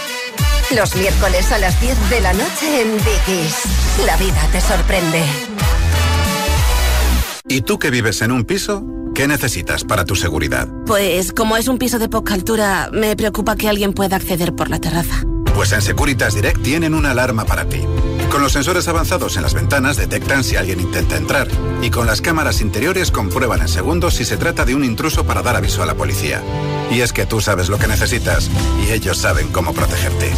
Los 0.76 0.94
miércoles 0.94 1.50
a 1.52 1.58
las 1.58 1.80
10 1.80 2.10
de 2.10 2.20
la 2.20 2.32
noche 2.34 2.82
en 2.82 2.96
Dickies. 2.98 4.04
La 4.04 4.16
vida 4.18 4.46
te 4.52 4.60
sorprende. 4.60 5.22
¿Y 7.48 7.62
tú 7.62 7.78
que 7.78 7.90
vives 7.90 8.20
en 8.22 8.30
un 8.30 8.44
piso? 8.44 8.84
¿Qué 9.14 9.26
necesitas 9.26 9.84
para 9.84 10.04
tu 10.04 10.16
seguridad? 10.16 10.68
Pues 10.86 11.32
como 11.32 11.56
es 11.56 11.68
un 11.68 11.78
piso 11.78 11.98
de 11.98 12.08
poca 12.08 12.34
altura, 12.34 12.90
me 12.92 13.16
preocupa 13.16 13.56
que 13.56 13.68
alguien 13.68 13.94
pueda 13.94 14.16
acceder 14.16 14.54
por 14.54 14.68
la 14.68 14.80
terraza. 14.80 15.24
Pues 15.54 15.72
en 15.72 15.82
Securitas 15.82 16.34
Direct 16.34 16.62
tienen 16.62 16.94
una 16.94 17.12
alarma 17.12 17.44
para 17.46 17.64
ti. 17.64 17.84
Con 18.30 18.42
los 18.42 18.52
sensores 18.52 18.86
avanzados 18.86 19.36
en 19.36 19.42
las 19.42 19.54
ventanas 19.54 19.96
detectan 19.96 20.44
si 20.44 20.54
alguien 20.54 20.78
intenta 20.78 21.16
entrar 21.16 21.48
y 21.82 21.90
con 21.90 22.06
las 22.06 22.20
cámaras 22.20 22.60
interiores 22.60 23.10
comprueban 23.10 23.60
en 23.60 23.68
segundos 23.68 24.14
si 24.14 24.24
se 24.24 24.36
trata 24.36 24.64
de 24.64 24.76
un 24.76 24.84
intruso 24.84 25.24
para 25.24 25.42
dar 25.42 25.56
aviso 25.56 25.82
a 25.82 25.86
la 25.86 25.96
policía. 25.96 26.40
Y 26.90 27.00
es 27.00 27.12
que 27.12 27.26
tú 27.26 27.40
sabes 27.40 27.68
lo 27.68 27.78
que 27.78 27.88
necesitas 27.88 28.48
y 28.86 28.92
ellos 28.92 29.18
saben 29.18 29.48
cómo 29.48 29.74
protegerte. 29.74 30.32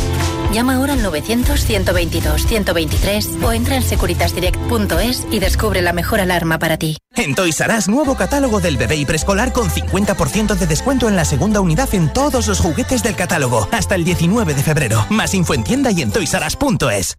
Llama 0.52 0.76
ahora 0.76 0.92
al 0.92 1.02
900-122-123 1.02 3.42
o 3.42 3.52
entra 3.52 3.76
en 3.76 3.82
securitasdirect.es 3.82 5.26
y 5.30 5.38
descubre 5.38 5.80
la 5.80 5.94
mejor 5.94 6.20
alarma 6.20 6.58
para 6.58 6.76
ti. 6.76 6.98
En 7.16 7.34
Toys 7.34 7.58
R 7.60 7.74
Us, 7.76 7.88
nuevo 7.88 8.16
catálogo 8.16 8.60
del 8.60 8.76
bebé 8.76 8.96
y 8.96 9.06
preescolar 9.06 9.52
con 9.52 9.70
50% 9.70 10.54
de 10.54 10.66
descuento 10.66 11.08
en 11.08 11.16
la 11.16 11.24
segunda 11.24 11.60
unidad 11.60 11.94
en 11.94 12.12
todos 12.12 12.48
los 12.48 12.60
juguetes 12.60 13.02
del 13.02 13.16
catálogo. 13.16 13.66
Hasta 13.72 13.94
el 13.94 14.04
19 14.04 14.52
de 14.52 14.62
febrero. 14.62 15.06
Más 15.08 15.32
info 15.32 15.54
en 15.54 15.64
tienda 15.64 15.90
y 15.90 16.02
en 16.02 16.12
toysaras.es. 16.12 17.16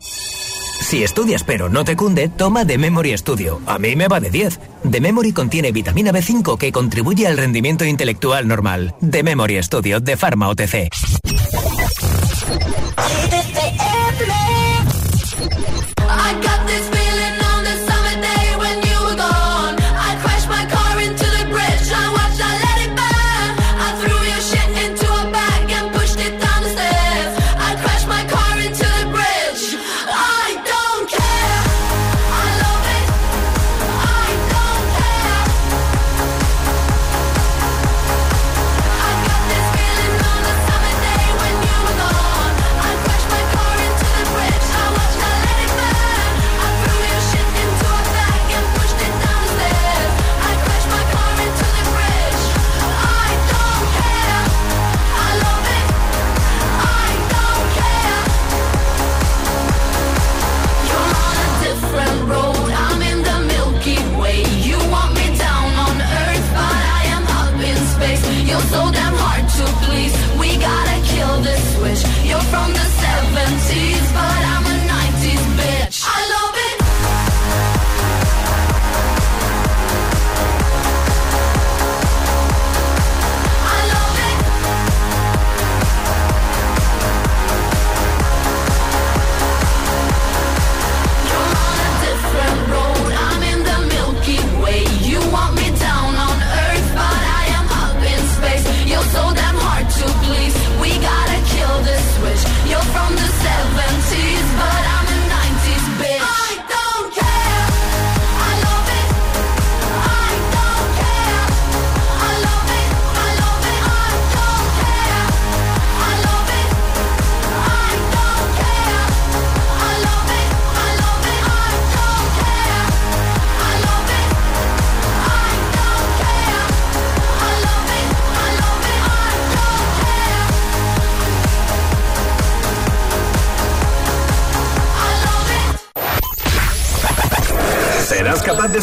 Si 0.82 1.04
estudias 1.04 1.44
pero 1.44 1.70
no 1.70 1.86
te 1.86 1.96
cunde, 1.96 2.30
toma 2.30 2.66
The 2.66 2.78
Memory 2.78 3.18
Studio. 3.18 3.62
A 3.66 3.80
mí 3.80 3.96
me 3.96 4.08
va 4.08 4.20
de 4.20 4.30
10. 4.30 4.60
The 4.92 5.02
Memory 5.02 5.32
contiene 5.32 5.72
vitamina 5.72 6.12
B5 6.12 6.56
que 6.58 6.72
contribuye 6.72 7.26
al 7.26 7.38
rendimiento 7.38 7.84
intelectual 7.84 8.48
normal. 8.48 8.94
The 9.10 9.24
Memory 9.24 9.64
Studio 9.64 10.00
de 10.00 10.18
Pharma 10.18 10.50
OTC. 10.50 10.90
Keep 12.46 13.32
this 13.32 13.46
thing. 13.52 13.83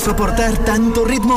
Soportar 0.00 0.56
tanto 0.64 1.04
ritmo? 1.04 1.36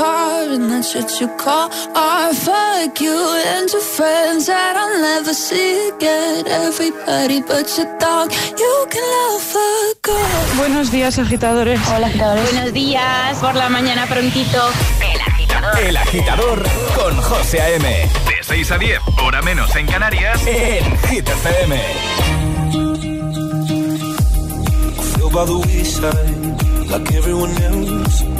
Car 0.00 0.48
and 0.54 0.70
that's 0.70 0.94
what 0.94 1.10
you 1.20 1.28
call 1.44 1.68
art. 1.94 2.34
Fuck 2.46 3.00
you 3.00 3.18
and 3.52 3.66
your 3.74 3.86
friends 3.96 4.46
that 4.46 4.74
I'll 4.82 4.98
never 5.10 5.34
see 5.34 5.88
again. 5.92 6.46
Everybody 6.46 7.38
but 7.50 7.66
your 7.76 7.90
dog, 7.98 8.32
you 8.62 8.74
can 8.92 9.04
love 9.16 9.56
a 9.56 9.70
girl. 10.08 10.46
Buenos 10.56 10.90
días, 10.90 11.18
agitadores. 11.18 11.78
Hola, 11.88 12.06
agitadores. 12.06 12.52
Buenos 12.52 12.72
días, 12.72 13.38
por 13.38 13.54
la 13.54 13.68
mañana 13.68 14.06
prontito. 14.06 14.60
El 15.86 15.96
Agitador 15.96 16.62
con 16.96 17.14
José 17.20 17.60
A.M. 17.60 17.88
De 18.28 18.42
6 18.42 18.70
a 18.70 18.78
10, 18.78 19.00
hora 19.22 19.42
menos 19.42 19.74
en 19.76 19.86
Canarias. 19.86 20.40
En 20.46 20.98
Hit 21.08 21.28
FM. 21.28 21.78
feel 25.20 25.30
by 25.30 25.44
the 25.44 25.58
wayside 25.66 26.90
like 26.90 27.12
everyone 27.14 27.50
else. 27.62 28.39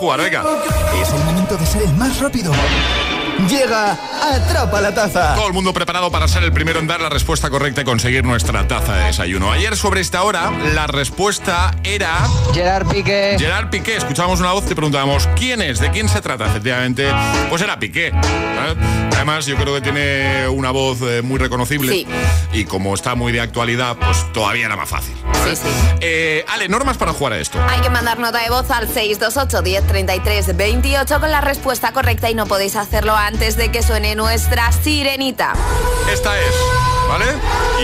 jugar, 0.00 0.20
venga. 0.20 0.42
Es 1.00 1.12
el 1.12 1.24
momento 1.24 1.56
de 1.56 1.66
ser 1.66 1.82
el 1.82 1.92
más 1.94 2.18
rápido. 2.20 2.52
Llega 3.48 3.98
Atrapa 4.22 4.80
la 4.80 4.94
Taza. 4.94 5.34
Todo 5.34 5.46
el 5.46 5.52
mundo 5.52 5.72
preparado 5.72 6.10
para 6.10 6.26
ser 6.26 6.42
el 6.42 6.52
primero 6.52 6.80
en 6.80 6.86
dar 6.86 7.00
la 7.00 7.10
respuesta 7.10 7.50
correcta 7.50 7.82
y 7.82 7.84
conseguir 7.84 8.24
nuestra 8.24 8.66
taza 8.66 8.94
de 8.96 9.04
desayuno. 9.06 9.52
Ayer 9.52 9.76
sobre 9.76 10.00
esta 10.00 10.22
hora 10.22 10.50
la 10.74 10.86
respuesta 10.86 11.74
era... 11.84 12.18
Gerard 12.52 12.88
Piqué. 12.88 13.36
Gerard 13.38 13.68
Piqué. 13.70 13.96
Escuchábamos 13.96 14.40
una 14.40 14.52
voz 14.52 14.70
y 14.70 14.74
preguntábamos 14.74 15.28
¿quién 15.36 15.60
es? 15.60 15.78
¿De 15.80 15.90
quién 15.90 16.08
se 16.08 16.20
trata? 16.20 16.46
Efectivamente, 16.46 17.10
pues 17.50 17.60
era 17.62 17.78
Piqué. 17.78 18.10
¿vale? 18.10 19.09
Además, 19.20 19.44
yo 19.44 19.54
creo 19.56 19.74
que 19.74 19.82
tiene 19.82 20.48
una 20.48 20.70
voz 20.70 21.02
eh, 21.02 21.20
muy 21.20 21.38
reconocible. 21.38 21.92
Sí. 21.92 22.06
Y 22.54 22.64
como 22.64 22.94
está 22.94 23.14
muy 23.14 23.32
de 23.32 23.42
actualidad, 23.42 23.98
pues 23.98 24.32
todavía 24.32 24.64
era 24.64 24.76
más 24.76 24.88
fácil. 24.88 25.14
Sí, 25.44 25.56
sí. 25.56 25.68
Eh, 26.00 26.42
Ale, 26.48 26.70
normas 26.70 26.96
para 26.96 27.12
jugar 27.12 27.34
a 27.34 27.38
esto. 27.38 27.62
Hay 27.68 27.82
que 27.82 27.90
mandar 27.90 28.18
nota 28.18 28.38
de 28.42 28.48
voz 28.48 28.70
al 28.70 28.88
628 28.88 29.62
1033 29.62 30.56
28 30.56 31.20
con 31.20 31.30
la 31.30 31.42
respuesta 31.42 31.92
correcta 31.92 32.30
y 32.30 32.34
no 32.34 32.46
podéis 32.46 32.76
hacerlo 32.76 33.14
antes 33.14 33.58
de 33.58 33.70
que 33.70 33.82
suene 33.82 34.14
nuestra 34.14 34.72
sirenita. 34.72 35.52
Esta 36.10 36.40
es, 36.40 36.54
¿vale? 37.06 37.26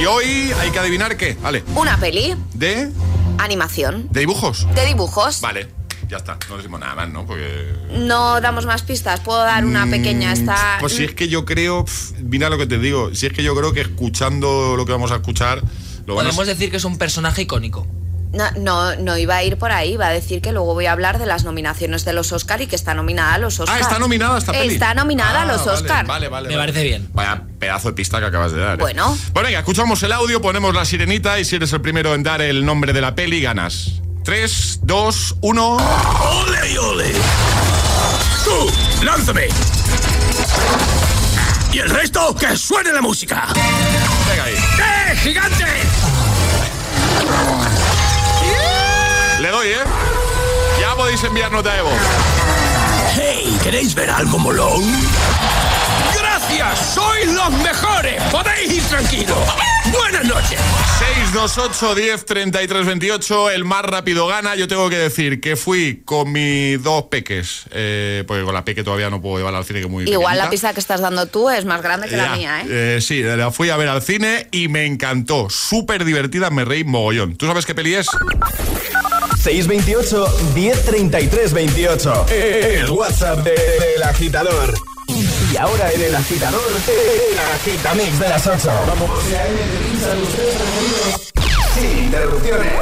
Y 0.00 0.06
hoy 0.06 0.52
hay 0.58 0.70
que 0.70 0.78
adivinar 0.78 1.18
qué, 1.18 1.36
Ale. 1.44 1.62
Una 1.74 1.98
peli, 1.98 2.34
¿De? 2.54 2.90
animación, 3.36 4.08
¿De 4.10 4.20
dibujos? 4.20 4.66
de 4.74 4.86
dibujos. 4.86 5.42
Vale, 5.42 5.68
ya 6.08 6.18
está. 6.18 6.38
No 6.48 6.56
decimos 6.56 6.80
nada 6.80 6.94
más, 6.94 7.08
¿no? 7.08 7.26
Porque... 7.26 7.72
No 7.92 8.40
damos 8.40 8.66
más 8.66 8.82
pistas, 8.82 9.20
puedo 9.20 9.38
dar 9.40 9.64
una 9.64 9.86
pequeña. 9.86 10.32
Está. 10.32 10.76
Pues 10.80 10.92
si 10.94 11.04
es 11.04 11.14
que 11.14 11.28
yo 11.28 11.44
creo, 11.44 11.84
mira 12.22 12.48
lo 12.48 12.58
que 12.58 12.66
te 12.66 12.78
digo, 12.78 13.14
si 13.14 13.26
es 13.26 13.32
que 13.32 13.42
yo 13.42 13.54
creo 13.56 13.72
que 13.72 13.80
escuchando 13.82 14.74
lo 14.76 14.86
que 14.86 14.92
vamos 14.92 15.10
a 15.12 15.16
escuchar, 15.16 15.62
lo 16.06 16.14
van 16.14 16.26
a... 16.26 16.30
Podemos 16.30 16.46
decir 16.46 16.70
que 16.70 16.76
es 16.76 16.84
un 16.84 16.98
personaje 16.98 17.42
icónico. 17.42 17.86
No, 18.32 18.44
no, 18.58 18.96
no 18.96 19.16
iba 19.16 19.36
a 19.36 19.44
ir 19.44 19.56
por 19.56 19.72
ahí, 19.72 19.92
iba 19.94 20.08
a 20.08 20.10
decir 20.10 20.42
que 20.42 20.52
luego 20.52 20.74
voy 20.74 20.84
a 20.86 20.92
hablar 20.92 21.18
de 21.18 21.24
las 21.24 21.44
nominaciones 21.44 22.04
de 22.04 22.12
los 22.12 22.32
Oscar 22.32 22.60
y 22.60 22.66
que 22.66 22.76
está 22.76 22.92
nominada 22.92 23.34
a 23.34 23.38
los 23.38 23.58
Oscar. 23.60 23.76
Ah, 23.78 23.80
está 23.80 23.98
nominada 23.98 24.36
esta 24.36 24.52
peli. 24.52 24.74
Está 24.74 24.92
nominada 24.94 25.40
a 25.40 25.42
Ah, 25.42 25.46
los 25.46 25.64
vale, 25.64 25.78
Oscar. 25.78 26.06
Vale, 26.06 26.28
vale, 26.28 26.48
Me 26.48 26.56
vale. 26.56 26.72
parece 26.72 26.84
bien. 26.86 27.08
Vaya 27.14 27.44
pedazo 27.58 27.88
de 27.88 27.94
pista 27.94 28.18
que 28.20 28.26
acabas 28.26 28.52
de 28.52 28.58
dar. 28.58 28.74
¿eh? 28.74 28.82
Bueno. 28.82 29.16
Bueno, 29.32 29.46
venga, 29.46 29.60
escuchamos 29.60 30.02
el 30.02 30.12
audio, 30.12 30.42
ponemos 30.42 30.74
la 30.74 30.84
sirenita 30.84 31.38
y 31.40 31.44
si 31.46 31.56
eres 31.56 31.72
el 31.72 31.80
primero 31.80 32.14
en 32.14 32.24
dar 32.24 32.42
el 32.42 32.66
nombre 32.66 32.92
de 32.92 33.00
la 33.00 33.14
peli, 33.14 33.40
ganas. 33.40 34.02
3, 34.26 34.80
2, 34.82 35.36
1. 35.40 35.76
¡Ole, 35.76 36.78
ole! 36.80 37.12
¡Tú, 38.44 39.04
lánzame! 39.04 39.46
Y 41.72 41.78
el 41.78 41.88
resto, 41.88 42.34
que 42.34 42.56
suene 42.56 42.90
la 42.92 43.00
música. 43.00 43.46
Venga 44.28 44.42
ahí. 44.42 44.54
¡Eh, 44.54 45.16
gigante! 45.22 45.64
Le 49.38 49.48
doy, 49.48 49.68
¿eh? 49.68 49.84
Ya 50.80 50.96
podéis 50.96 51.22
enviar 51.22 51.52
nota 51.52 51.72
de 51.72 51.82
voz. 51.82 51.92
¡Hey! 53.14 53.56
¿Queréis 53.62 53.94
ver 53.94 54.10
algo 54.10 54.40
molón? 54.40 54.82
¡Gracias! 56.56 56.94
¡Sois 56.94 57.32
los 57.32 57.50
mejores! 57.62 58.22
¡Podéis 58.30 58.72
ir 58.72 58.82
tranquilos! 58.84 59.38
¡Buenas 59.92 60.24
noches! 60.24 60.58
628 60.98 61.94
10 61.94 62.24
33 62.24 62.86
28, 62.86 63.50
el 63.50 63.64
más 63.64 63.82
rápido 63.84 64.26
gana. 64.26 64.54
Yo 64.56 64.66
tengo 64.66 64.88
que 64.88 64.96
decir 64.96 65.40
que 65.40 65.56
fui 65.56 66.02
con 66.04 66.32
mis 66.32 66.82
dos 66.82 67.04
peques, 67.04 67.64
eh, 67.72 68.24
porque 68.26 68.44
con 68.44 68.54
la 68.54 68.64
peque 68.64 68.82
todavía 68.82 69.10
no 69.10 69.20
puedo 69.20 69.36
llevarla 69.38 69.58
al 69.58 69.64
cine, 69.64 69.80
que 69.80 69.84
es 69.86 69.90
muy 69.90 70.04
Igual 70.08 70.38
la 70.38 70.48
pista 70.48 70.72
que 70.72 70.80
estás 70.80 71.00
dando 71.00 71.26
tú 71.26 71.50
es 71.50 71.64
más 71.66 71.82
grande 71.82 72.08
que 72.08 72.16
la 72.16 72.34
mía, 72.34 72.62
¿eh? 72.62 72.66
eh, 72.96 72.98
sí, 73.02 73.22
la 73.22 73.50
fui 73.50 73.68
a 73.70 73.76
ver 73.76 73.88
al 73.88 74.00
cine 74.02 74.48
y 74.50 74.68
me 74.68 74.86
encantó. 74.86 75.48
Súper 75.50 76.04
divertida, 76.04 76.48
me 76.50 76.64
reí 76.64 76.84
mogollón. 76.84 77.36
¿Tú 77.36 77.46
sabes 77.46 77.66
qué 77.66 77.74
peli 77.74 77.94
es? 77.94 78.06
628 79.42 80.26
1033 80.54 81.52
28. 81.52 82.26
El 82.30 82.90
WhatsApp 82.90 83.40
de- 83.44 83.50
del 83.50 84.02
agitador. 84.02 84.74
Ahora 85.58 85.90
en 85.90 86.02
el 86.02 86.14
agitador, 86.14 86.60
el 86.86 87.38
agitamix 87.38 88.18
de 88.18 88.28
las 88.28 88.46
8. 88.46 88.70
Vamos. 88.88 89.10
Sin 91.74 92.04
interrupciones. 92.04 92.72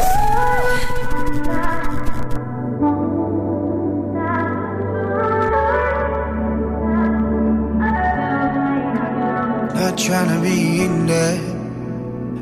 Not 9.74 9.96
trying 9.96 10.28
to 10.28 10.40
be 10.40 10.82
in 10.82 11.06
there, 11.06 11.38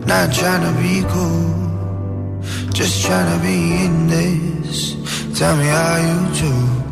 not 0.07 0.33
trying 0.33 0.63
to 0.63 0.73
be 0.81 1.03
cool, 1.13 2.41
just 2.73 3.05
trying 3.05 3.29
to 3.37 3.45
be 3.45 3.85
in 3.85 4.09
this. 4.09 4.97
Tell 5.39 5.57
me 5.57 5.67
how 5.67 5.97
you 5.99 6.33
do. 6.41 6.92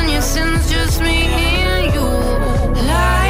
nothing, 0.00 0.12
your 0.12 0.22
sins 0.22 0.70
just 0.70 1.00
me 1.00 1.26
and 1.26 1.94
you. 1.94 2.00
Lie 2.86 3.29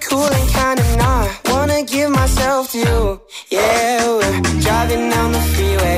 cool 0.00 0.24
and 0.24 0.48
kinda 0.50 0.96
not. 0.96 1.28
Wanna 1.50 1.82
give 1.82 2.10
myself 2.10 2.70
to 2.72 2.78
you. 2.78 3.20
Yeah, 3.50 4.06
we're 4.06 4.40
driving 4.60 5.10
down 5.10 5.32
the 5.32 5.40
freeway. 5.54 5.97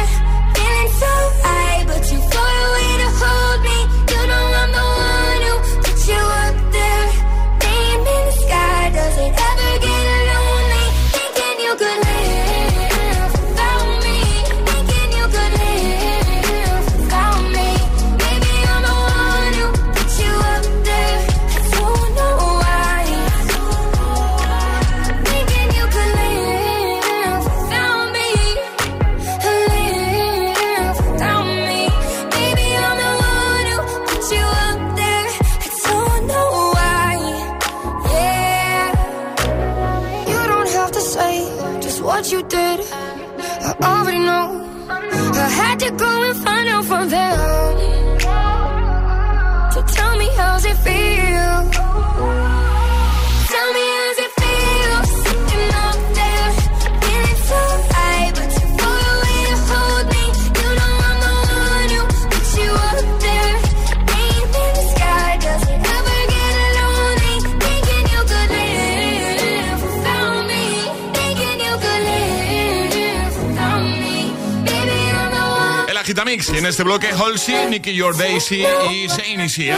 este 76.71 76.83
bloque 76.83 77.09
Halsey, 77.09 77.69
Nicky 77.69 77.93
Your 77.93 78.15
Daisy 78.15 78.63
y 78.89 79.09
se 79.09 79.27
inicia. 79.27 79.77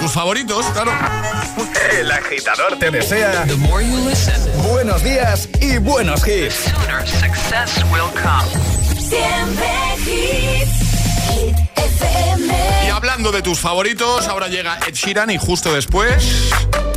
Tus 0.00 0.12
favoritos, 0.12 0.66
claro. 0.66 0.92
El 1.98 2.12
agitador 2.12 2.78
te 2.78 2.90
desea. 2.90 3.46
The 3.46 3.56
more 3.56 3.82
you 3.82 4.06
listen, 4.06 4.34
buenos 4.70 5.02
días 5.02 5.48
y 5.62 5.78
buenos 5.78 6.20
hits. 6.28 6.66
Y 12.84 12.90
hablando 12.90 13.32
de 13.32 13.40
tus 13.40 13.58
favoritos, 13.58 14.28
ahora 14.28 14.48
llega 14.48 14.78
Ed 14.86 14.92
Sheeran 14.92 15.30
y 15.30 15.38
justo 15.38 15.72
después. 15.72 16.50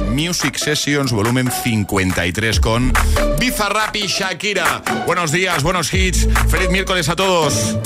Music 0.09 0.57
Sessions 0.57 1.13
volumen 1.13 1.49
53 1.49 2.59
con 2.59 2.91
Bizarrap 3.39 3.95
y 3.95 4.07
Shakira. 4.07 4.81
Buenos 5.05 5.31
días, 5.31 5.63
buenos 5.63 5.93
hits. 5.93 6.27
Feliz 6.49 6.69
miércoles 6.69 7.07
a 7.07 7.15
todos. 7.15 7.77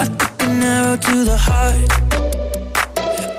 an 0.58 0.64
arrow 0.64 0.98
to 0.98 1.24
the 1.24 1.38
heart. 1.38 1.92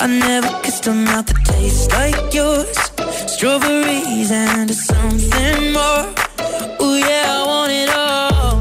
I 0.01 0.07
never 0.07 0.51
kissed 0.62 0.87
a 0.87 0.93
mouth 0.93 1.27
that 1.27 1.41
tastes 1.45 1.89
like 1.93 2.35
yours. 2.35 2.77
Strawberries 3.35 4.31
and 4.31 4.71
something 4.75 5.73
more. 5.77 6.05
Ooh 6.83 6.97
yeah, 7.09 7.37
I 7.37 7.41
want 7.51 7.73
it 7.83 7.91
all. 8.03 8.57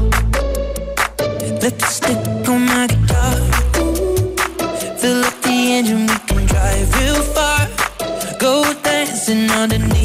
Lift 1.62 1.78
the 1.80 1.90
stick 1.96 2.48
on 2.48 2.60
my 2.72 2.86
guitar. 2.92 3.34
Fill 5.00 5.24
up 5.24 5.36
the 5.42 5.56
engine, 5.76 6.06
we 6.06 6.16
can 6.28 6.46
drive 6.46 6.88
real 7.00 7.22
far. 7.34 7.60
Go 8.38 8.52
dancing 8.82 9.50
underneath. 9.50 9.97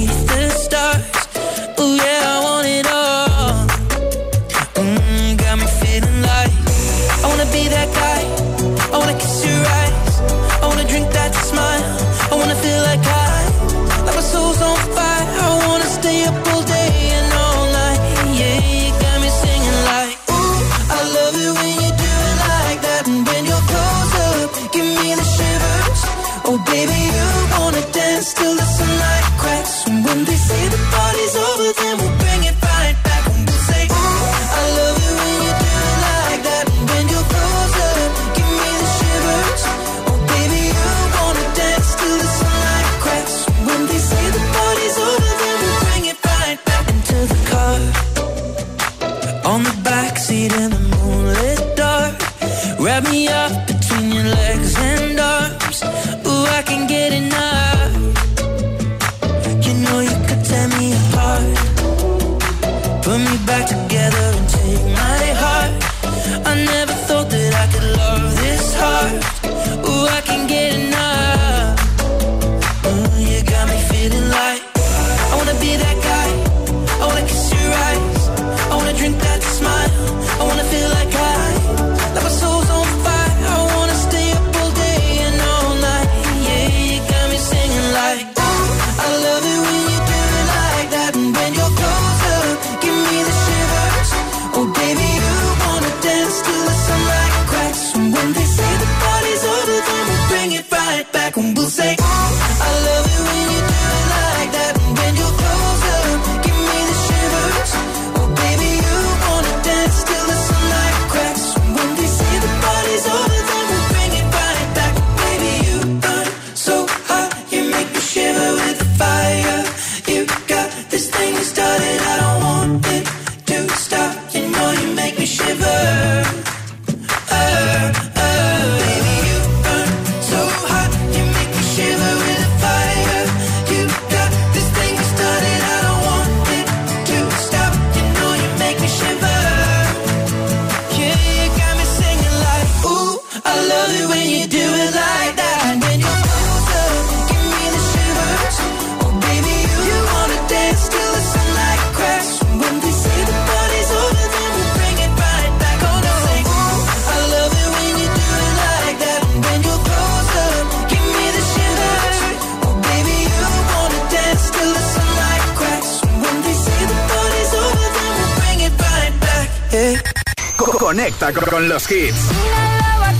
Con 171.49 171.67
los 171.67 171.89
hits. 171.89 172.15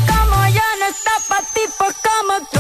como 0.06 0.47
yo 0.49 0.62
no 0.80 0.86
está 0.88 1.12
pa' 1.28 1.41
tipos 1.54 1.93
como 2.04 2.34
tú. 2.51 2.60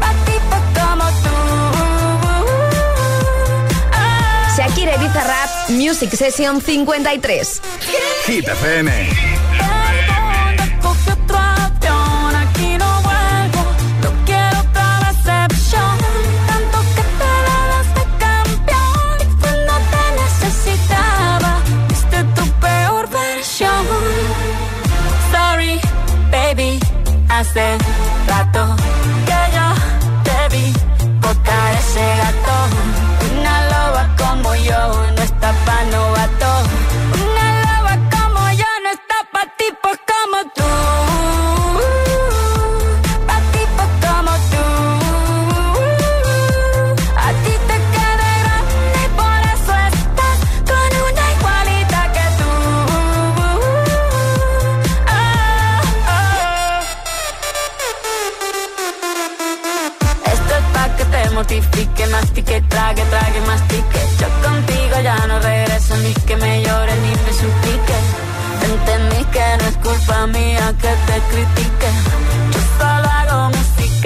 Pa' 0.00 0.14
tipos 0.24 0.62
como 0.74 1.04
tú. 1.22 1.34
Shakira 4.56 4.96
Ibiza 4.96 5.22
Rap 5.22 5.50
Music 5.68 6.10
Session 6.16 6.60
53. 6.60 7.62
Hit 8.26 8.48
FM. 8.48 9.39
understand 27.56 27.89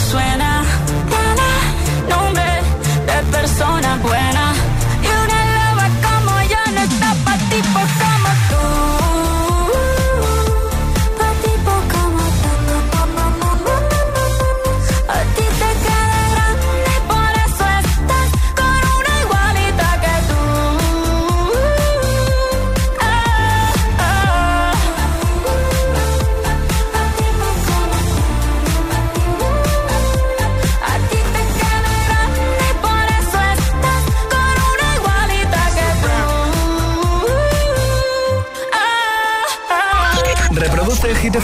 Suena. 0.00 0.64
Tiene 1.08 2.08
nombre 2.08 2.62
de 3.06 3.32
persona 3.32 3.98
buena. 4.02 4.37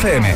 FM. 0.04 0.33